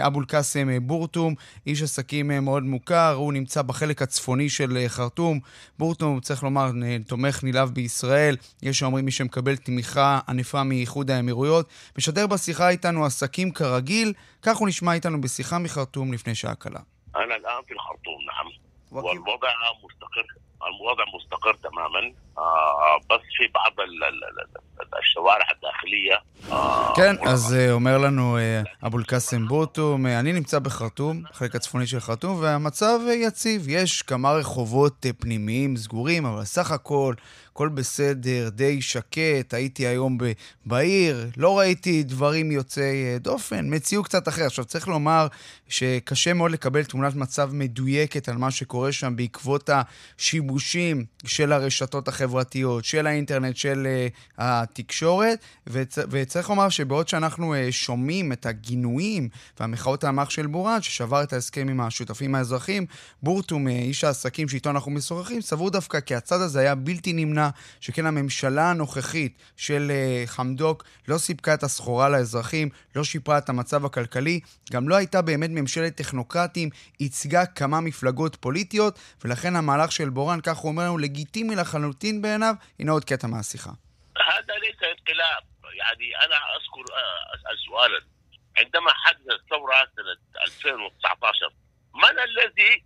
[0.00, 1.34] אבו אל-קאסם אה, בורטום,
[1.66, 5.40] איש עסקים מאוד מוכר, הוא נמצא בחלק הצפוני של חרטום.
[5.78, 6.70] בורטום, צריך לומר,
[7.06, 8.36] תומך נלהב בישראל.
[8.62, 11.68] יש שאומרים מי שמקבל תמיכה ענפה מאיחוד האמירויות.
[11.98, 16.79] משדר בשיחה איתנו עסקים כרגיל, כך הוא נשמע איתנו בשיחה מחרטום לפני שעה קלה.
[17.15, 18.47] أنا الآن في الخرطوم نعم
[18.91, 19.49] والوضع
[19.83, 20.25] مستقر
[20.67, 22.30] الوضع مستقر تماما آه
[23.09, 23.73] بس في بعض
[24.99, 30.59] الشوارع الداخلية آه כן, אז uh, אומר לנו uh, אבו אל-קאסם בוטום, uh, אני נמצא
[30.59, 33.69] בחרטום, החלק הצפוני של חרטום, והמצב uh, יציב.
[33.69, 37.13] יש כמה רחובות uh, פנימיים סגורים, אבל סך הכל
[37.57, 40.31] הכל בסדר, די שקט, הייתי היום ב-
[40.65, 44.45] בעיר, לא ראיתי דברים יוצאי אה, דופן, מציאו קצת אחר.
[44.45, 45.27] עכשיו, צריך לומר
[45.67, 52.20] שקשה מאוד לקבל תמונת מצב מדויקת על מה שקורה שם בעקבות השיבושים של הרשתות החברתיות,
[52.82, 59.28] של האינטרנט, של uh, התקשורת, וצ- וצריך לומר שבעוד שאנחנו uh, שומעים את הגינויים
[59.60, 62.86] והמחאות העמך של בורן, ששבר את ההסכם עם השותפים האזרחים,
[63.22, 67.48] בורטום, איש העסקים שאיתו אנחנו משוחחים, סבור דווקא כי הצד הזה היה בלתי נמנע.
[67.80, 73.84] שכן הממשלה הנוכחית של uh, חמדוק לא סיפקה את הסחורה לאזרחים, לא שיפרה את המצב
[73.84, 74.40] הכלכלי,
[74.72, 76.68] גם לא הייתה באמת ממשלת טכנוקרטים,
[77.00, 82.55] ייצגה כמה מפלגות פוליטיות, ולכן המהלך של בורן, כך הוא אומר לנו, לגיטימי לחלוטין בעיניו.
[82.79, 83.71] הנה עוד קטע מהשיחה.
[88.57, 91.49] عندما حدثت الثورة سنة 2019
[91.93, 92.83] من الذي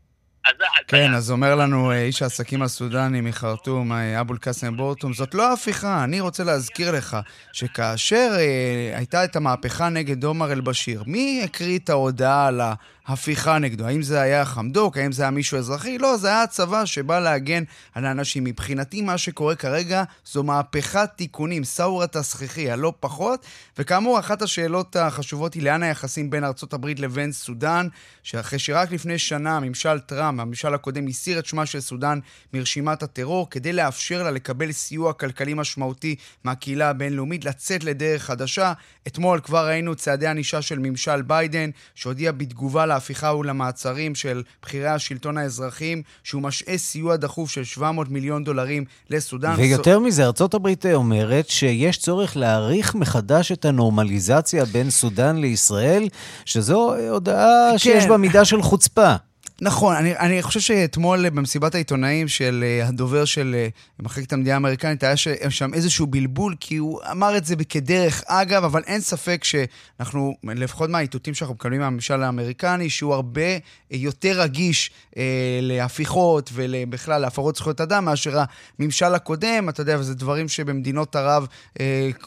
[0.88, 5.54] כן, אז אומר לנו אה, איש העסקים הסודני מחרטום, אה, אבו אל-קאסם בורטום, זאת לא
[5.54, 6.04] הפיכה.
[6.04, 7.18] אני רוצה להזכיר לך
[7.54, 12.62] שכאשר אה, הייתה את המהפכה נגד עומר אל-בשיר, מי הקריא את ההודעה על
[13.09, 13.87] הפיכה נגדו.
[13.87, 14.97] האם זה היה חמדוק?
[14.97, 15.99] האם זה היה מישהו אזרחי?
[15.99, 17.63] לא, זה היה הצבא שבא להגן
[17.95, 18.45] על האנשים.
[18.45, 23.47] מבחינתי, מה שקורה כרגע זו מהפכת תיקונים, סאורת הסככי, הלא פחות.
[23.79, 27.89] וכאמור, אחת השאלות החשובות היא לאן היחסים בין ארצות הברית לבין סודאן,
[28.23, 32.19] שאחרי שרק לפני שנה הממשל טראמפ, הממשל הקודם, הסיר את שמה של סודאן
[32.55, 38.73] מרשימת הטרור, כדי לאפשר לה לקבל סיוע כלכלי משמעותי מהקהילה הבינלאומית, לצאת לדרך חדשה.
[39.07, 45.39] אתמול כבר ראינו צעדי ענישה של ממשל ביידן, שהודיע בתגובה להפיכה ולמעצרים של בכירי השלטון
[45.39, 49.55] האזרחיים, שהוא משעה סיוע דחוף של 700 מיליון דולרים לסודאן.
[49.57, 56.09] ויותר מזה, ארצות הברית אומרת שיש צורך להעריך מחדש את הנורמליזציה בין סודאן לישראל,
[56.45, 57.79] שזו הודעה כן.
[57.79, 59.15] שיש בה מידה של חוצפה.
[59.61, 63.57] נכון, אני, אני חושב שאתמול במסיבת העיתונאים של uh, הדובר של
[63.99, 65.17] uh, מחלקת המדינה האמריקנית, היה
[65.51, 70.91] שם איזשהו בלבול, כי הוא אמר את זה כדרך אגב, אבל אין ספק שאנחנו, לפחות
[70.91, 73.43] מהאיתותים שאנחנו מקבלים מהממשל האמריקני, שהוא הרבה
[73.91, 75.17] יותר רגיש uh,
[75.63, 78.45] להפיכות ובכלל להפרות זכויות אדם מאשר
[78.79, 81.81] הממשל הקודם, אתה יודע, וזה דברים שבמדינות ערב uh,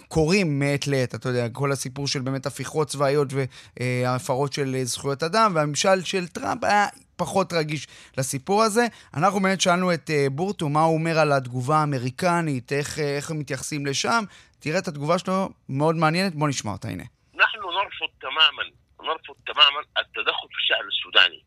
[0.07, 3.33] קורים מעת לעת, אתה יודע, כל הסיפור של באמת הפיכות צבאיות
[3.79, 6.87] והפרות של זכויות אדם, והממשל של טראמפ היה...
[7.18, 7.86] פחות רגיש
[8.18, 8.86] לסיפור הזה.
[9.14, 13.30] אנחנו באמת שאלנו את uh, בורטו מה הוא אומר על התגובה האמריקנית, איך, uh, איך
[13.30, 14.24] הם מתייחסים לשם.
[14.58, 17.04] תראה את התגובה שלו, מאוד מעניינת, בוא נשמע אותה, הנה.
[17.34, 18.68] אנחנו נרפוד תמאמן,
[19.00, 21.44] נרפוד תמאמן التدخل في الشعب السوداني.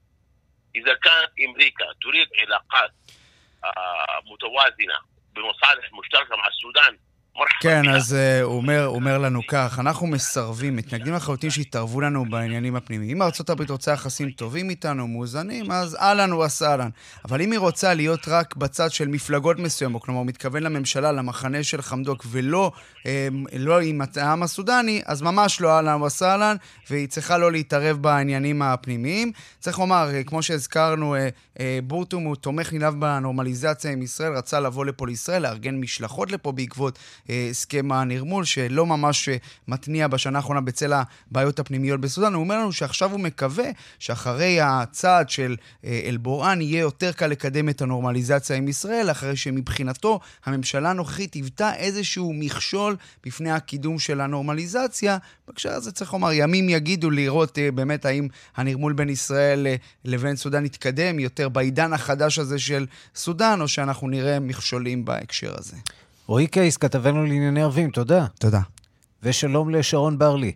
[0.76, 2.92] إذا كانت أمريكا تريد علاقات
[4.32, 4.98] متوازنة
[5.34, 6.98] بمصالح مشتركة مع السودان
[7.63, 12.77] כן, אז uh, הוא אומר, אומר לנו כך, אנחנו מסרבים, מתנגדים לחלוטין שיתערבו לנו בעניינים
[12.77, 13.17] הפנימיים.
[13.17, 16.89] אם ארה"ב רוצה יחסים טובים איתנו, מאוזנים, אז אהלן וסהלן.
[17.25, 21.63] אבל אם היא רוצה להיות רק בצד של מפלגות מסוימות, כלומר, הוא מתכוון לממשלה, למחנה
[21.63, 22.73] של חמדוק, ולא
[23.07, 26.57] אה, לא עם העם הסודני, אז ממש לא אהלן וסהלן,
[26.91, 29.33] והיא צריכה לא להתערב בעניינים הפנימיים.
[29.61, 31.29] צריך לומר, אה, כמו שהזכרנו, אה,
[31.61, 36.53] אה, בורטום הוא תומך נלהב בנורמליזציה עם ישראל, רצה לבוא לפה לישראל, לארגן משלחות לפה
[36.53, 36.99] בעקבות...
[37.31, 39.37] אה, הסכם הנרמול, שלא ממש אה,
[39.69, 42.35] מתניע בשנה האחרונה בצל הבעיות הפנימיות בסודאן.
[42.35, 43.65] הוא אומר לנו שעכשיו הוא מקווה
[43.99, 50.21] שאחרי הצעד של אה, אל-בוראן יהיה יותר קל לקדם את הנורמליזציה עם ישראל, אחרי שמבחינתו
[50.45, 55.19] הממשלה הנוכחית היוותה איזשהו מכשול בפני הקידום של הנורמליזציה.
[55.49, 59.67] בהקשר הזה צריך לומר, ימים יגידו לראות באמת האם הנרמול בין ישראל
[60.05, 65.77] לבין סודאן יתקדם יותר בעידן החדש הזה של סודאן, או שאנחנו נראה מכשולים בהקשר הזה.
[66.33, 68.27] רועי קייס, כתבנו לענייני ערבים, תודה.
[68.41, 68.61] תודה.
[69.23, 70.53] ושלום לשרון ברלי.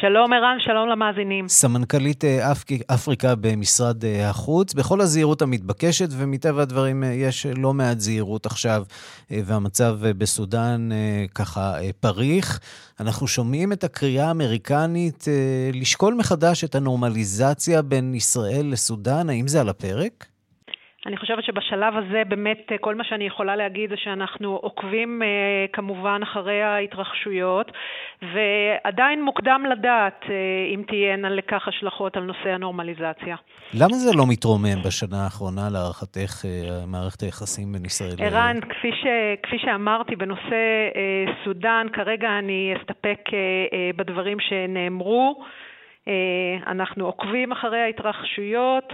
[0.00, 1.48] שלום ערן, שלום למאזינים.
[1.48, 2.64] סמנכ"לית אה, אפ...
[2.94, 8.84] אפריקה במשרד אה, החוץ, בכל הזהירות המתבקשת, ומטבע הדברים אה, יש לא מעט זהירות עכשיו,
[9.30, 10.88] והמצב בסודאן
[11.34, 12.60] ככה פריך.
[13.00, 15.24] אנחנו שומעים את הקריאה האמריקנית
[15.72, 20.29] לשקול מחדש את הנורמליזציה בין ישראל לסודאן, האם זה על הפרק?
[21.06, 25.28] אני חושבת שבשלב הזה באמת אה, כל מה שאני יכולה להגיד זה שאנחנו עוקבים אה,
[25.72, 27.72] כמובן אחרי ההתרחשויות
[28.22, 30.34] ועדיין מוקדם לדעת אה,
[30.74, 33.36] אם תהיינה לכך השלכות על נושא הנורמליזציה.
[33.74, 36.44] למה זה לא מתרומם בשנה האחרונה להערכתך
[36.86, 38.22] מערכת היחסים בין ישראל ל...
[38.22, 39.06] ערן, כפי, ש...
[39.42, 40.60] כפי שאמרתי בנושא
[41.44, 43.20] סודאן, כרגע אני אסתפק
[43.96, 45.44] בדברים שנאמרו.
[46.66, 48.92] אנחנו עוקבים אחרי ההתרחשויות.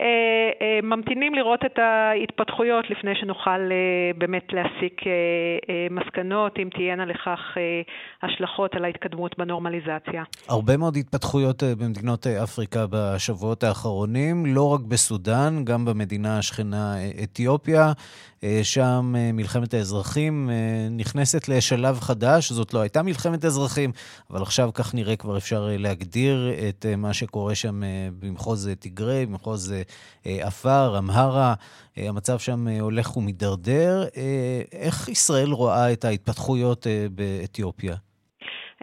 [0.00, 5.12] וממתינים לראות את ההתפתחויות לפני שנוכל אה, באמת להסיק אה,
[5.70, 7.38] אה, מסקנות, אם תהיינה לכך
[8.22, 10.22] השלכות על ההתקדמות בנורמליזציה.
[10.48, 17.92] הרבה מאוד התפתחויות במדינות אפריקה בשבועות האחרונים, לא רק בסודאן, גם במדינה השכנה אתיופיה.
[18.62, 20.50] שם מלחמת האזרחים
[20.90, 22.52] נכנסת לשלב חדש.
[22.52, 23.92] זאת לא הייתה מלחמת אזרחים,
[24.30, 27.80] אבל עכשיו כך נראה כבר אפשר להגדיר את מה שקורה שם
[28.18, 29.26] במחוז תיגרי.
[29.26, 29.82] במחוז אה,
[30.24, 31.54] עפר, אמהרה,
[31.98, 34.04] אה, המצב שם אה, הולך ומידרדר.
[34.72, 37.94] איך ישראל רואה את ההתפתחויות באתיופיה?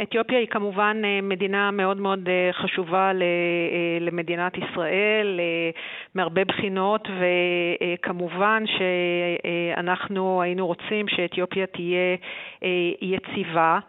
[0.03, 3.11] אתיופיה היא כמובן מדינה מאוד מאוד חשובה
[4.01, 5.39] למדינת ישראל
[6.15, 12.15] מהרבה בחינות וכמובן שאנחנו היינו רוצים שאתיופיה תהיה
[13.01, 13.79] יציבה.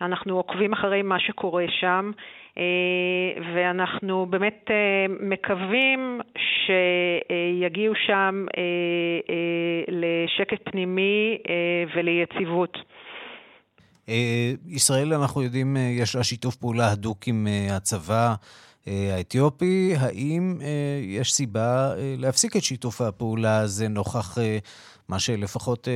[0.00, 2.10] אנחנו עוקבים אחרי מה שקורה שם.
[2.58, 8.62] אה, ואנחנו באמת אה, מקווים שיגיעו שם אה,
[9.88, 11.38] לשקט פנימי
[11.96, 12.78] וליציבות.
[14.68, 18.34] ישראל, אנחנו יודעים, יש לה שיתוף פעולה הדוק עם הצבא.
[18.86, 20.58] האתיופי, האם
[21.02, 24.38] יש סיבה להפסיק את שיתוף הפעולה הזה נוכח
[25.08, 25.88] מה שלפחות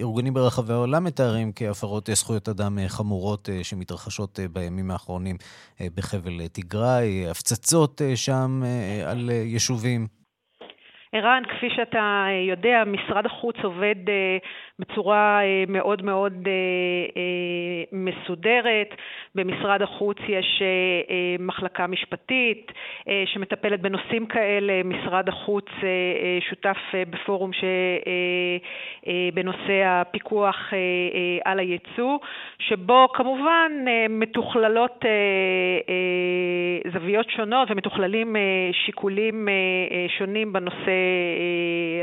[0.00, 5.36] ארגונים ברחבי העולם מתארים כהפרות זכויות אדם חמורות שמתרחשות בימים האחרונים
[5.80, 8.62] בחבל תיגראי, הפצצות שם
[9.06, 10.21] על יישובים?
[11.14, 13.94] ערן, כפי שאתה יודע, משרד החוץ עובד
[14.78, 16.48] בצורה מאוד מאוד
[17.92, 18.94] מסודרת.
[19.34, 20.62] במשרד החוץ יש
[21.38, 22.72] מחלקה משפטית
[23.24, 24.82] שמטפלת בנושאים כאלה.
[24.84, 25.66] משרד החוץ
[26.50, 26.78] שותף
[27.10, 27.50] בפורום
[29.34, 30.72] בנושא הפיקוח
[31.44, 32.18] על הייצוא,
[32.58, 33.72] שבו כמובן
[34.10, 35.04] מתוכללות
[36.92, 38.36] זוויות שונות ומתוכללים
[38.72, 39.48] שיקולים
[40.18, 41.01] שונים בנושא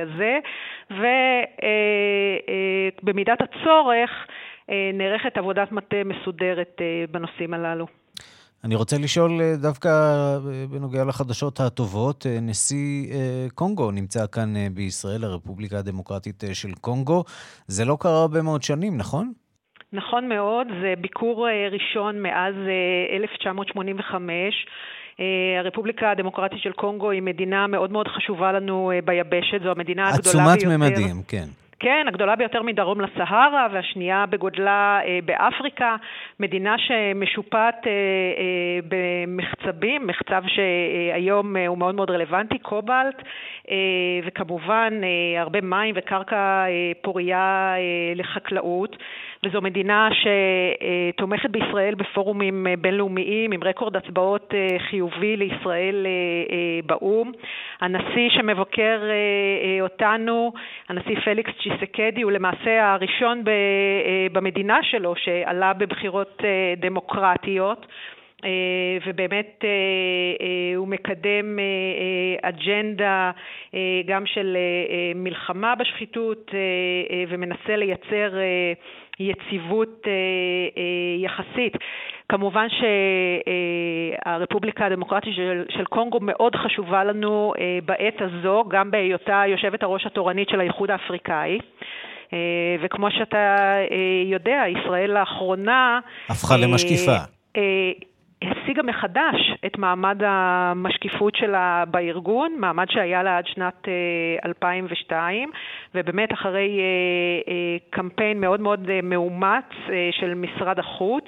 [0.02, 0.40] הזה,
[3.02, 4.10] ובמידת הצורך
[4.94, 6.82] נערכת עבודת מטה מסודרת
[7.12, 7.88] בנושאים הללו.
[8.64, 9.32] אני רוצה לשאול
[9.62, 9.90] דווקא
[10.70, 12.26] בנוגע לחדשות הטובות.
[12.42, 13.14] נשיא
[13.56, 17.24] קונגו נמצא כאן בישראל, הרפובליקה הדמוקרטית של קונגו.
[17.68, 19.34] זה לא קרה הרבה מאוד שנים, נכון?
[19.94, 22.56] נכון מאוד, זה ביקור ראשון מאז
[23.14, 24.66] 1985.
[25.60, 30.68] הרפובליקה הדמוקרטית של קונגו היא מדינה מאוד מאוד חשובה לנו ביבשת, זו המדינה הגדולה ביותר.
[30.68, 31.46] עצומת ממדים, כן.
[31.82, 35.96] כן, הגדולה ביותר מדרום לסהרה והשנייה בגודלה באפריקה,
[36.40, 37.88] מדינה שמשופעת
[38.88, 43.24] במחצבים, מחצב שהיום הוא מאוד מאוד רלוונטי, קובלט,
[44.26, 44.94] וכמובן
[45.40, 46.66] הרבה מים וקרקע
[47.02, 47.74] פורייה
[48.16, 48.96] לחקלאות.
[49.44, 54.54] וזו מדינה שתומכת בישראל בפורומים בינלאומיים עם רקורד הצבעות
[54.90, 56.08] חיובי לישראל
[56.86, 57.32] באו"ם.
[57.82, 59.02] הנשיא שמבקר
[59.82, 60.54] אותנו,
[60.90, 63.44] הנשיא פליקס צ'יסקדי, הוא למעשה הראשון
[64.32, 66.42] במדינה שלו שעלה בבחירות
[66.78, 67.86] דמוקרטיות.
[69.06, 69.64] ובאמת
[70.76, 71.60] הוא מקדם
[72.42, 73.32] אג'נדה
[74.06, 74.58] גם של
[75.16, 76.52] מלחמה בשחיתות
[77.28, 78.34] ומנסה לייצר
[79.20, 80.08] יציבות
[81.18, 81.74] יחסית.
[82.30, 82.68] כמובן
[84.26, 87.54] שהרפובליקה הדמוקרטית של, של קונגו מאוד חשובה לנו
[87.86, 91.60] בעת הזו, גם בהיותה יושבת הראש התורנית של האיחוד האפריקאי.
[92.82, 93.76] וכמו שאתה
[94.26, 96.00] יודע, ישראל לאחרונה...
[96.30, 97.18] הפכה למשקיפה.
[98.42, 103.88] השיגה מחדש את מעמד המשקיפות שלה בארגון, מעמד שהיה לה עד שנת
[104.46, 105.52] 2002,
[105.96, 106.80] ובאמת אחרי
[107.90, 109.66] קמפיין מאוד מאוד מאומץ
[110.12, 111.26] של משרד החוץ,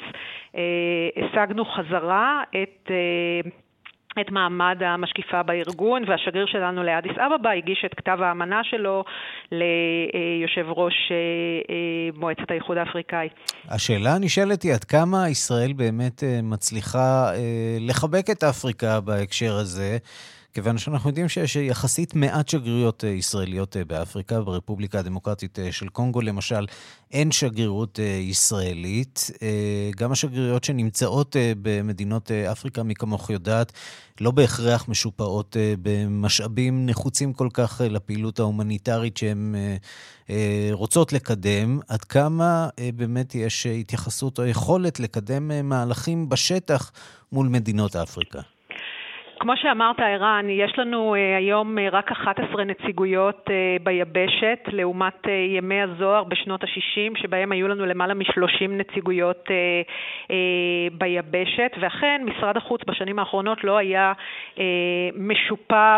[1.17, 2.91] השגנו חזרה את
[4.21, 9.03] את מעמד המשקיפה בארגון, והשגריר שלנו לאדיס אבבה הגיש את כתב האמנה שלו
[9.51, 11.11] ליושב ראש
[12.15, 13.29] מועצת האיחוד האפריקאי.
[13.69, 17.31] השאלה הנשאלת היא עד כמה ישראל באמת מצליחה
[17.79, 19.97] לחבק את אפריקה בהקשר הזה.
[20.53, 26.65] כיוון שאנחנו יודעים שיש יחסית מעט שגרירויות ישראליות באפריקה, ברפובליקה הדמוקרטית של קונגו למשל,
[27.11, 29.31] אין שגרירות ישראלית.
[29.97, 33.71] גם השגרירויות שנמצאות במדינות אפריקה, מי כמוך יודעת,
[34.21, 39.55] לא בהכרח משופעות במשאבים נחוצים כל כך לפעילות ההומניטרית שהן
[40.71, 41.79] רוצות לקדם.
[41.87, 46.91] עד כמה באמת יש התייחסות או יכולת לקדם מהלכים בשטח
[47.31, 48.41] מול מדינות אפריקה?
[49.41, 53.49] כמו שאמרת, ערן, יש לנו היום רק 11 נציגויות
[53.83, 59.49] ביבשת, לעומת ימי הזוהר בשנות ה-60, שבהם היו לנו למעלה מ-30 נציגויות
[60.91, 64.13] ביבשת, ואכן משרד החוץ בשנים האחרונות לא היה
[65.17, 65.97] משופע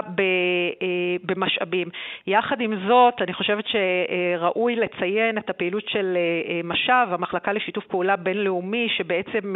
[1.24, 1.88] במשאבים.
[2.28, 6.18] יחד עם זאת, אני חושבת שראוי לציין את הפעילות של
[6.64, 9.56] מש"ב, המחלקה לשיתוף פעולה בינלאומי, שבעצם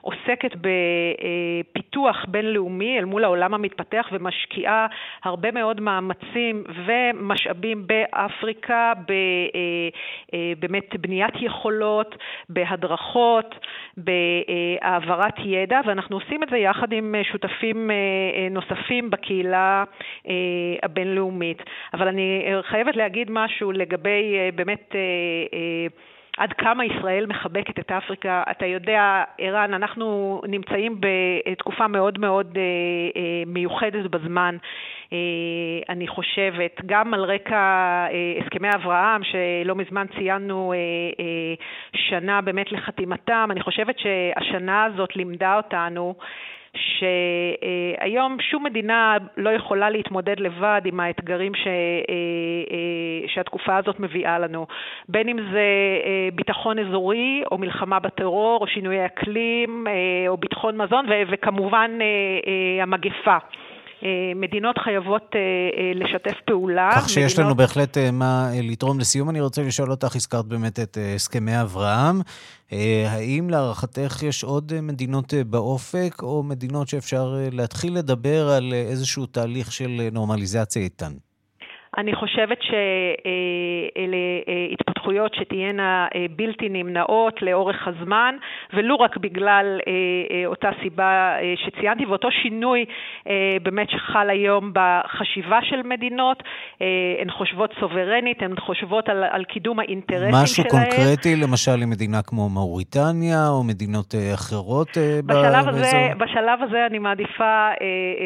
[0.00, 4.86] עוסקת בפיתוח בינלאומי אל מול העולם המתפתח ומשקיעה
[5.24, 8.92] הרבה מאוד מאמצים ומשאבים באפריקה,
[10.58, 12.16] באמת בניית יכולות,
[12.48, 13.54] בהדרכות,
[13.96, 17.90] בהעברת ידע, ואנחנו עושים את זה יחד עם שותפים
[18.50, 19.84] נוספים בקהילה
[20.82, 21.62] הבינלאומית.
[21.94, 24.94] אבל אני חייבת להגיד משהו לגבי באמת
[26.38, 28.42] עד כמה ישראל מחבקת את אפריקה.
[28.50, 32.58] אתה יודע, ערן, אנחנו נמצאים בתקופה מאוד מאוד
[33.46, 34.56] מיוחדת בזמן.
[35.88, 38.06] אני חושבת, גם על רקע
[38.42, 40.72] הסכמי אברהם, שלא מזמן ציינו
[41.92, 46.14] שנה באמת לחתימתם, אני חושבת שהשנה הזאת לימדה אותנו
[46.76, 51.66] שהיום שום מדינה לא יכולה להתמודד לבד עם האתגרים ש,
[53.26, 54.66] שהתקופה הזאת מביאה לנו,
[55.08, 55.64] בין אם זה
[56.34, 59.86] ביטחון אזורי או מלחמה בטרור או שינויי אקלים
[60.28, 61.90] או ביטחון מזון וכמובן
[62.82, 63.36] המגפה.
[64.04, 66.90] אה, מדינות חייבות אה, אה, לשתף פעולה.
[66.96, 67.46] כך שיש מדינות...
[67.46, 69.00] לנו בהחלט מה לתרום.
[69.00, 72.20] לסיום אני רוצה לשאול אותך, הזכרת באמת את הסכמי אברהם.
[73.06, 80.08] האם להערכתך יש עוד מדינות באופק, או מדינות שאפשר להתחיל לדבר על איזשהו תהליך של
[80.12, 81.12] נורמליזציה איתן?
[81.96, 84.16] אני חושבת שאלה
[84.48, 88.36] אה, התפתחויות שתהיינה אה, בלתי נמנעות לאורך הזמן,
[88.74, 91.36] ולו רק בגלל אה, אותה סיבה
[91.66, 92.84] שציינתי, ואותו שינוי
[93.62, 96.42] באמת שחל היום בחשיבה של מדינות.
[97.20, 100.66] הן חושבות סוברנית, הן חושבות על, על קידום האינטרסים משהו שלהן.
[100.66, 104.88] משהו קונקרטי, למשל למדינה כמו מאוריטניה או מדינות אחרות
[105.26, 105.70] בשלב באזור?
[105.70, 107.68] הזה, בשלב הזה אני מעדיפה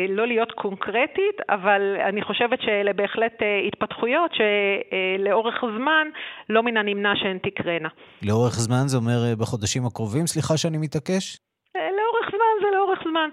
[0.08, 6.06] לא להיות קונקרטית, אבל אני חושבת שאלה בהחלט התפתחויות שלאורך זמן
[6.48, 7.88] לא מן הנמנע שהן תקרנה.
[8.22, 10.26] לאורך זמן זה אומר אה, בחודשים הקרובים?
[10.26, 11.38] סליחה שאני מתעקש?
[11.76, 13.28] אה, לאורך זמן זה לאורך זמן.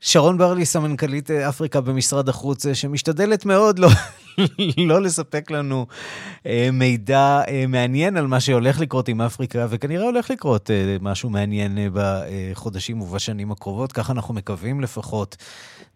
[0.00, 3.88] שרון ברלי, סמנכ"לית אה, אפריקה במשרד החוץ, שמשתדלת מאוד לא,
[4.90, 5.86] לא לספק לנו
[6.72, 10.70] מידע מעניין על מה שהולך לקרות עם אפריקה, וכנראה הולך לקרות
[11.00, 15.36] משהו מעניין בחודשים ובשנים הקרובות, ככה אנחנו מקווים לפחות.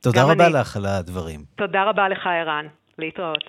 [0.01, 0.55] תודה רבה אני.
[0.55, 1.41] לך על הדברים.
[1.57, 2.67] תודה רבה לך, ערן.
[2.99, 3.45] להתראות.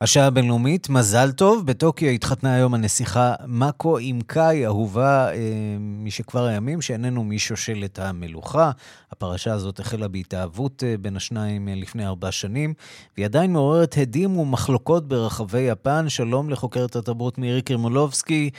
[0.00, 1.66] השעה הבינלאומית, מזל טוב.
[1.66, 5.36] בטוקיו התחתנה היום הנסיכה מאקו עם קאי, אהובה אה,
[5.78, 8.70] משכבר הימים, שאיננו משושלת המלוכה.
[9.10, 12.74] הפרשה הזאת החלה בהתאהבות אה, בין השניים אה, לפני ארבע שנים,
[13.16, 16.08] והיא עדיין מעוררת הדים ומחלוקות ברחבי יפן.
[16.08, 18.50] שלום לחוקרת התרבות מירי קרימולובסקי.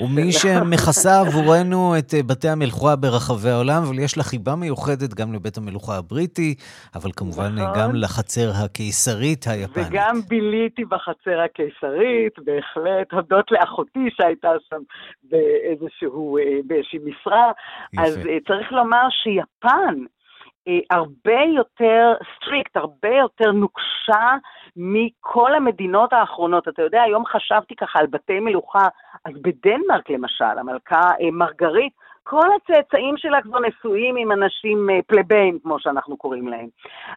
[0.00, 5.32] ומי שמכסה עבורנו את אה, בתי המלוכה ברחבי העולם, אבל יש לה חיבה מיוחדת גם
[5.34, 6.54] לבית המלוכה הבריטי,
[6.94, 7.74] אבל כמובן נכון.
[7.78, 9.86] גם לחצר הקיסרית היפנית.
[9.90, 14.82] וגם ביליתי בחצר הקיסרית, בהחלט, הודות לאחותי שהייתה שם
[15.30, 17.50] באיזשהו, אה, באיזושהי משרה.
[17.92, 18.02] יפה.
[18.02, 19.94] אז אה, צריך לומר שיפן
[20.90, 24.36] הרבה יותר strict, הרבה יותר נוקשה
[24.76, 26.68] מכל המדינות האחרונות.
[26.68, 28.88] אתה יודע, היום חשבתי ככה על בתי מלוכה,
[29.24, 31.92] אז בדנמרק למשל, המלכה אה, מרגרית,
[32.28, 36.68] כל הצאצאים שלה כבר נשואים עם אנשים אה, פלבאים, כמו שאנחנו קוראים להם.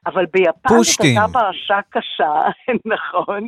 [0.05, 1.15] אבל ביפן פושטים.
[1.15, 2.33] זאת הייתה פרשה קשה,
[2.95, 3.47] נכון,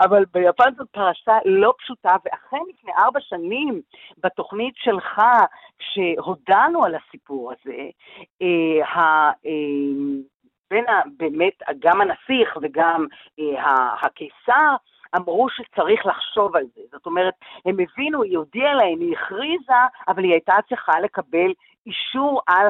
[0.00, 3.80] אבל ביפן זאת פרשה לא פשוטה, ואכן לפני ארבע שנים,
[4.22, 5.20] בתוכנית שלך,
[5.78, 7.78] כשהודענו על הסיפור הזה,
[8.42, 9.30] אה,
[10.72, 10.84] בין
[11.16, 13.06] באמת גם הנסיך וגם
[13.40, 14.76] אה, הקיסר,
[15.16, 16.80] אמרו שצריך לחשוב על זה.
[16.92, 17.34] זאת אומרת,
[17.66, 21.52] הם הבינו, היא הודיעה להם, היא הכריזה, אבל היא הייתה צריכה לקבל
[21.86, 22.68] אישור על.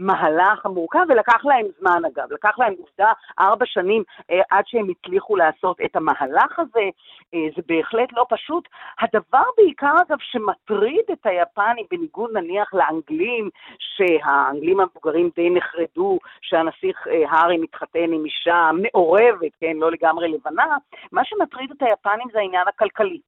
[0.00, 5.36] המהלך המורכב, ולקח להם זמן אגב, לקח להם עובדה ארבע שנים אה, עד שהם הצליחו
[5.36, 6.88] לעשות את המהלך הזה,
[7.34, 8.68] אה, זה בהחלט לא פשוט.
[9.00, 17.30] הדבר בעיקר אגב שמטריד את היפנים, בניגוד נניח לאנגלים, שהאנגלים המבוגרים די נחרדו שהנסיך אה,
[17.30, 20.76] הארי מתחתן עם אישה מעורבת, כן, לא לגמרי לבנה,
[21.12, 23.20] מה שמטריד את היפנים זה העניין הכלכלי.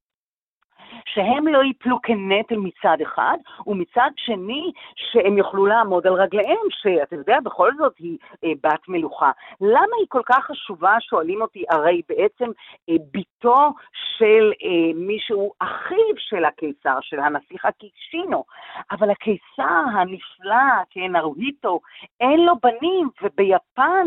[1.15, 3.37] שהם לא ייפלו כנטל מצד אחד,
[3.67, 9.31] ומצד שני, שהם יוכלו לעמוד על רגליהם, שאתה יודע, בכל זאת היא אה, בת מלוכה.
[9.61, 12.51] למה היא כל כך חשובה, שואלים אותי, הרי בעצם
[12.89, 13.73] אה, בתו
[14.19, 18.45] של אה, מישהו, אחיו של הקיסר, של הנסיך הקישינו,
[18.91, 21.81] אבל הקיסר הנפלא, כן, ארוהיטו,
[22.21, 24.07] אין לו בנים, וביפן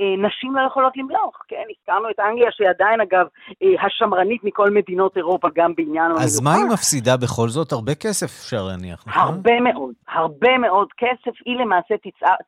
[0.00, 3.26] אה, נשים לא יכולות למלוך, כן, הזכרנו את אנגליה, שהיא עדיין, אגב,
[3.62, 7.72] אה, השמרנית מכל מדינות אירופה, גם בעניין אז מה היא מפסידה בכל זאת?
[7.72, 9.22] הרבה כסף אפשר להניח, נכון?
[9.22, 11.34] הרבה מאוד, הרבה מאוד כסף.
[11.46, 11.94] היא למעשה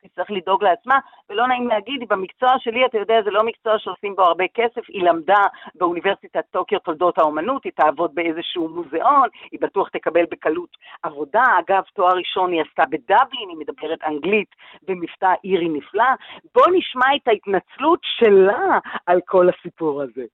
[0.01, 4.21] תצטרך לדאוג לעצמה, ולא נעים להגיד, במקצוע שלי, אתה יודע, זה לא מקצוע שעושים בו
[4.21, 4.81] הרבה כסף.
[4.87, 5.43] היא למדה
[5.75, 10.69] באוניברסיטת טוקיו תולדות האומנות, היא תעבוד באיזשהו מוזיאון, היא בטוח תקבל בקלות
[11.03, 11.43] עבודה.
[11.59, 14.51] אגב, תואר ראשון היא עשתה בדבלין, היא מדברת אנגלית
[14.87, 16.11] במבטא אירי נפלא.
[16.55, 20.25] בוא נשמע את ההתנצלות שלה על כל הסיפור הזה.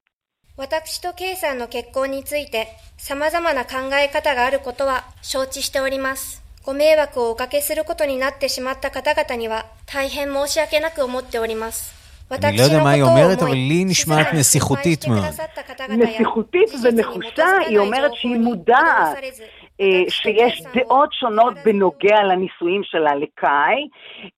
[0.57, 6.43] 私と K さんの結婚について様々な考え方があることは承知しております。
[6.65, 12.01] ご迷惑をおかけすることになってしまった方々には大変申し訳なく思っております。
[12.31, 15.25] אני לא יודע מה היא אומרת, אבל לי נשמעת נסיכותית מאוד.
[15.89, 19.13] נסיכותית ונחושה, היא אומרת שהיא מודעת אה,
[20.10, 23.88] שיש דעות שונות בנוגע לנישואים שלה לקאי,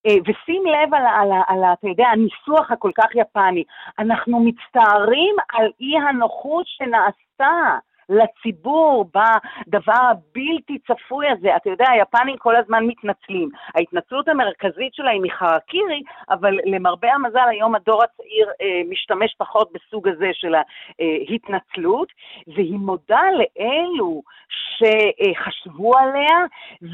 [0.05, 3.63] אה, ושים לב על, על, על, על, אתה יודע, הניסוח הכל כך יפני.
[3.99, 7.77] אנחנו מצטערים על אי הנוחות שנעשתה.
[8.09, 11.55] לציבור בדבר הבלתי צפוי הזה.
[11.55, 13.49] אתה יודע, היפנים כל הזמן מתנצלים.
[13.75, 20.07] ההתנצלות המרכזית שלה היא מחרקירי, אבל למרבה המזל היום הדור הצעיר אה, משתמש פחות בסוג
[20.07, 22.07] הזה של ההתנצלות,
[22.47, 24.21] והיא מודה לאלו
[24.77, 26.37] שחשבו עליה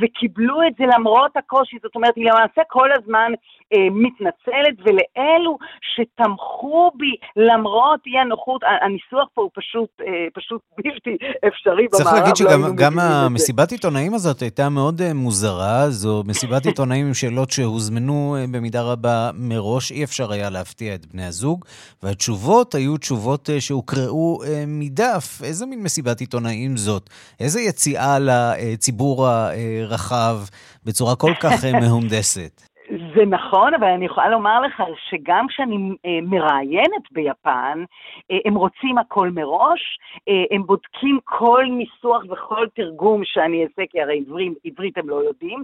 [0.01, 1.77] וקיבלו את זה למרות הקושי.
[1.83, 3.31] זאת אומרת, היא למעשה כל הזמן
[3.73, 11.17] אה, מתנצלת, ולאלו שתמכו בי למרות אי הנוחות, הניסוח פה הוא פשוט, אה, פשוט בלתי
[11.47, 12.03] אפשרי במערב.
[12.03, 17.13] צריך להגיד שגם לא המסיבת עיתונאים הזאת הייתה מאוד אה, מוזרה, זו מסיבת עיתונאים עם
[17.13, 21.65] שאלות שהוזמנו במידה רבה מראש, אי אפשר היה להפתיע את בני הזוג,
[22.03, 25.41] והתשובות היו תשובות שהוקראו מדף.
[25.43, 27.09] איזה מין מסיבת עיתונאים זאת?
[27.39, 30.39] איזה יציאה לציבור הרחב
[30.83, 32.61] בצורה כל כך מהונדסת?
[33.15, 37.83] זה נכון, אבל אני יכולה לומר לך שגם כשאני אה, מראיינת ביפן,
[38.31, 39.99] אה, הם רוצים הכל מראש,
[40.29, 45.15] אה, הם בודקים כל ניסוח וכל תרגום שאני אעשה, כי הרי עברית, עברית הם לא
[45.15, 45.63] יודעים.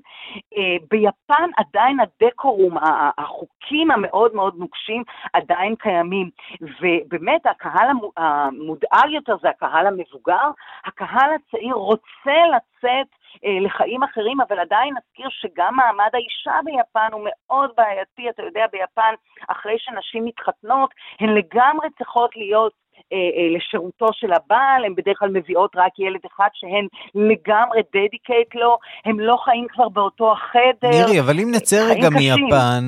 [0.92, 2.78] ביפן עדיין הדקורום,
[3.18, 6.30] החוקים המאוד מאוד נוקשים עדיין קיימים,
[6.62, 7.88] ובאמת הקהל
[8.18, 10.50] המודאג יותר זה הקהל המבוגר,
[10.86, 13.19] הקהל הצעיר רוצה לצאת
[13.66, 18.30] לחיים אחרים, אבל עדיין נזכיר שגם מעמד האישה ביפן הוא מאוד בעייתי.
[18.30, 19.14] אתה יודע, ביפן,
[19.48, 22.74] אחרי שנשים מתחתנות, הן לגמרי צריכות להיות
[23.14, 28.56] אה, אה, לשירותו של הבעל, הן בדרך כלל מביאות רק ילד אחד שהן לגמרי דדיקייט
[28.56, 30.90] לו, הם לא חיים כבר באותו החדר.
[30.90, 32.88] מירי, אבל אם נצא רגע מיפן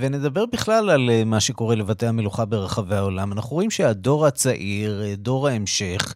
[0.00, 6.14] ונדבר בכלל על מה שקורה לבתי המלוכה ברחבי העולם, אנחנו רואים שהדור הצעיר, דור ההמשך,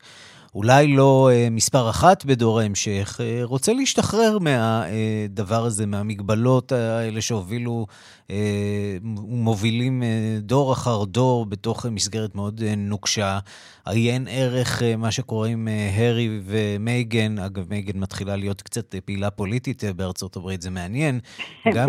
[0.57, 7.87] אולי לא אה, מספר אחת בדור ההמשך, אה, רוצה להשתחרר מהדבר הזה, מהמגבלות האלה שהובילו
[8.31, 10.03] ומובילים
[10.41, 13.39] דור אחר דור בתוך מסגרת מאוד נוקשה.
[13.87, 20.37] עיין ערך מה שקורה עם הרי ומייגן, אגב, מייגן מתחילה להיות קצת פעילה פוליטית בארצות
[20.37, 21.21] הברית, זה מעניין.
[21.75, 21.89] גם,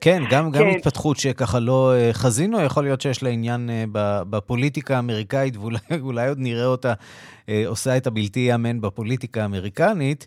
[0.00, 0.76] כן, גם, גם כן.
[0.76, 3.70] התפתחות שככה לא חזינו, יכול להיות שיש לה עניין
[4.30, 6.92] בפוליטיקה האמריקאית, ואולי עוד נראה אותה
[7.66, 10.26] עושה את הבלתי ייאמן בפוליטיקה האמריקנית,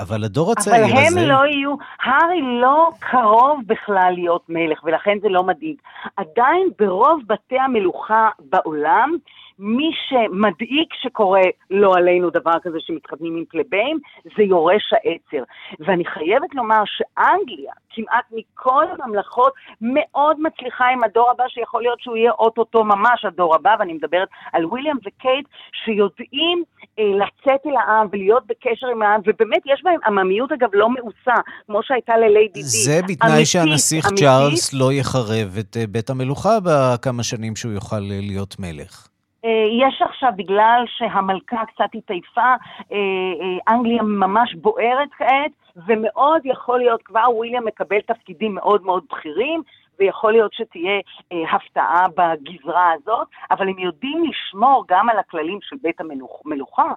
[0.00, 0.94] אבל הדור הצעיר הזה...
[0.94, 5.76] אבל הם לא יהיו, הארי לא קרוב בכלל להיות מלך, ולכן זה לא מדאיג.
[6.16, 9.16] עדיין ברוב בתי המלוכה בעולם,
[9.58, 13.98] מי שמדאיג שקורה לא עלינו דבר כזה שמתחתנים עם פלבאים,
[14.36, 15.44] זה יורש העצר.
[15.80, 22.16] ואני חייבת לומר שאנגליה, כמעט מכל הממלכות, מאוד מצליחה עם הדור הבא, שיכול להיות שהוא
[22.16, 25.46] יהיה אוטוטו ממש הדור הבא, ואני מדברת על וויליאם וקייט,
[25.84, 26.62] שיודעים
[26.98, 31.40] אה, לצאת אל העם ולהיות בקשר עם העם, ובאמת יש בהם עממיות אגב לא מאוסה,
[31.66, 32.62] כמו שהייתה לליידי די.
[32.62, 38.20] זה בתנאי שהנסיך צ'ארלס לא יחרב את אה, בית המלוכה בכמה שנים שהוא יוכל אה,
[38.22, 39.08] להיות מלך.
[39.44, 42.96] אה, יש עכשיו, בגלל שהמלכה קצת התעייפה, אה,
[43.40, 45.50] אה, אנגליה ממש בוערת כעת,
[45.86, 49.62] ומאוד יכול להיות, כבר וויליאם מקבל תפקידים מאוד מאוד בכירים,
[49.98, 51.00] ויכול להיות שתהיה
[51.32, 56.92] אה, הפתעה בגזרה הזאת, אבל הם יודעים לשמור גם על הכללים של בית המלוכה,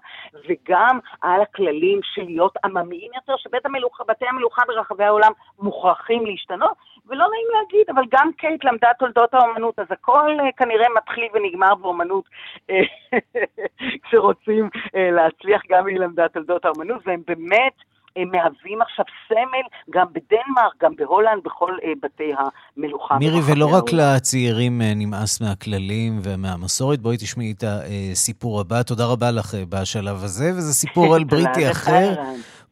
[0.49, 7.25] וגם על הכללים של להיות עממיים יותר, שבתי המלוכה, המלוכה ברחבי העולם מוכרחים להשתנות, ולא
[7.29, 12.25] נעים להגיד, אבל גם קייט למדה תולדות האומנות, אז הכל אה, כנראה מתחיל ונגמר באומנות,
[12.69, 12.81] אה,
[14.03, 17.90] כשרוצים אה, להצליח גם היא למדה תולדות האומנות, והם באמת...
[18.15, 22.31] הם מהווים עכשיו סמל גם בדנמרק, גם בהולנד, בכל אה, בתי
[22.77, 23.17] המלוכה.
[23.17, 28.83] מירי, ולא רק לצעירים אה, נמאס מהכללים ומהמסורת, בואי תשמעי את הסיפור הבא.
[28.83, 32.13] תודה רבה לך בשלב הזה, וזה סיפור על בריטי אחר.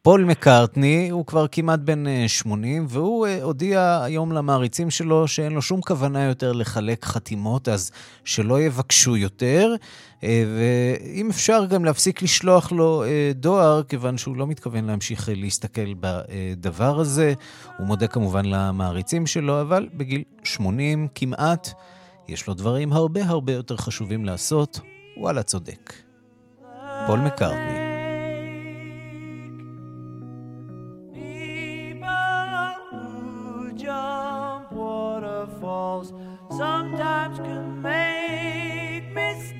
[0.01, 5.81] פול מקארטני הוא כבר כמעט בן 80, והוא הודיע היום למעריצים שלו שאין לו שום
[5.81, 7.91] כוונה יותר לחלק חתימות, אז
[8.23, 9.75] שלא יבקשו יותר.
[10.23, 15.33] אה, ואם אפשר גם להפסיק לשלוח לו אה, דואר, כיוון שהוא לא מתכוון להמשיך אה,
[15.37, 17.33] להסתכל בדבר הזה.
[17.77, 21.69] הוא מודה כמובן למעריצים שלו, אבל בגיל 80 כמעט,
[22.27, 24.79] יש לו דברים הרבה הרבה יותר חשובים לעשות.
[25.17, 25.93] וואלה, צודק.
[27.07, 27.88] פול מקארטני.
[36.59, 39.55] sometimes can make mistakes.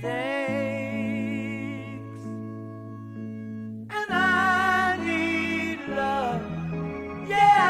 [3.97, 6.41] And I need love,
[7.29, 7.61] yeah,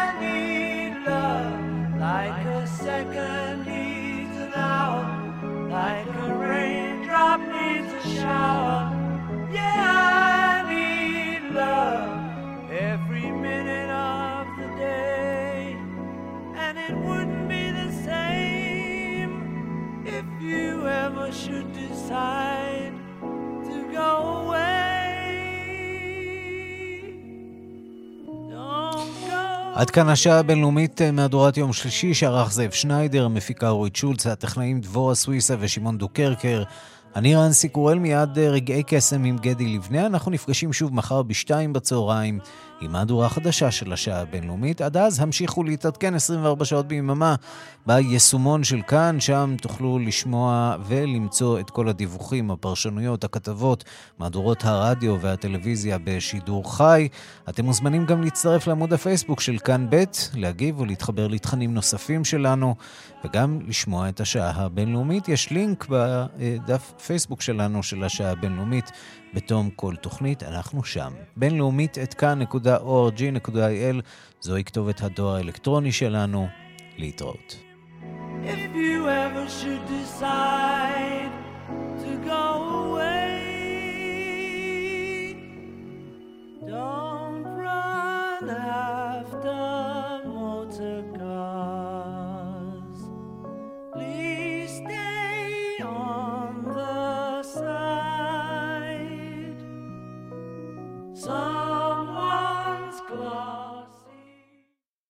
[0.00, 5.04] I need love, like a second needs an hour,
[5.68, 8.81] like a raindrop needs a shower.
[29.74, 34.80] עד כאן השעה הבינלאומית אה, מהדורת יום שלישי, שערך זאב שניידר, המפיקה אורית שולץ, הטכנאים
[34.80, 36.62] דבורה סוויסה ושמעון דוקרקר.
[37.16, 40.06] אני רנסי קורל מיד אה, רגעי קסם עם גדי לבנה.
[40.06, 42.38] אנחנו נפגשים שוב מחר בשתיים בצהריים
[42.82, 44.80] עם מהדורה חדשה של השעה הבינלאומית.
[44.80, 47.34] עד אז המשיכו להתעדכן 24 שעות ביממה
[47.86, 53.84] ביישומון של כאן, שם תוכלו לשמוע ולמצוא את כל הדיווחים, הפרשנויות, הכתבות,
[54.18, 57.08] מהדורות הרדיו והטלוויזיה בשידור חי.
[57.48, 60.04] אתם מוזמנים גם להצטרף לעמוד הפייסבוק של כאן ב',
[60.34, 62.74] להגיב ולהתחבר לתכנים נוספים שלנו,
[63.24, 65.28] וגם לשמוע את השעה הבינלאומית.
[65.28, 68.90] יש לינק בדף פייסבוק שלנו של השעה הבינלאומית.
[69.34, 71.12] בתום כל תוכנית, אנחנו שם.
[71.36, 74.02] בינלאומית את כאן.org.il,
[74.40, 76.48] זוהי כתובת הדואר האלקטרוני שלנו.
[76.98, 77.62] להתראות.
[78.44, 81.32] If you ever should decide
[82.02, 82.46] to go
[82.84, 83.36] away,
[86.66, 89.01] don't run after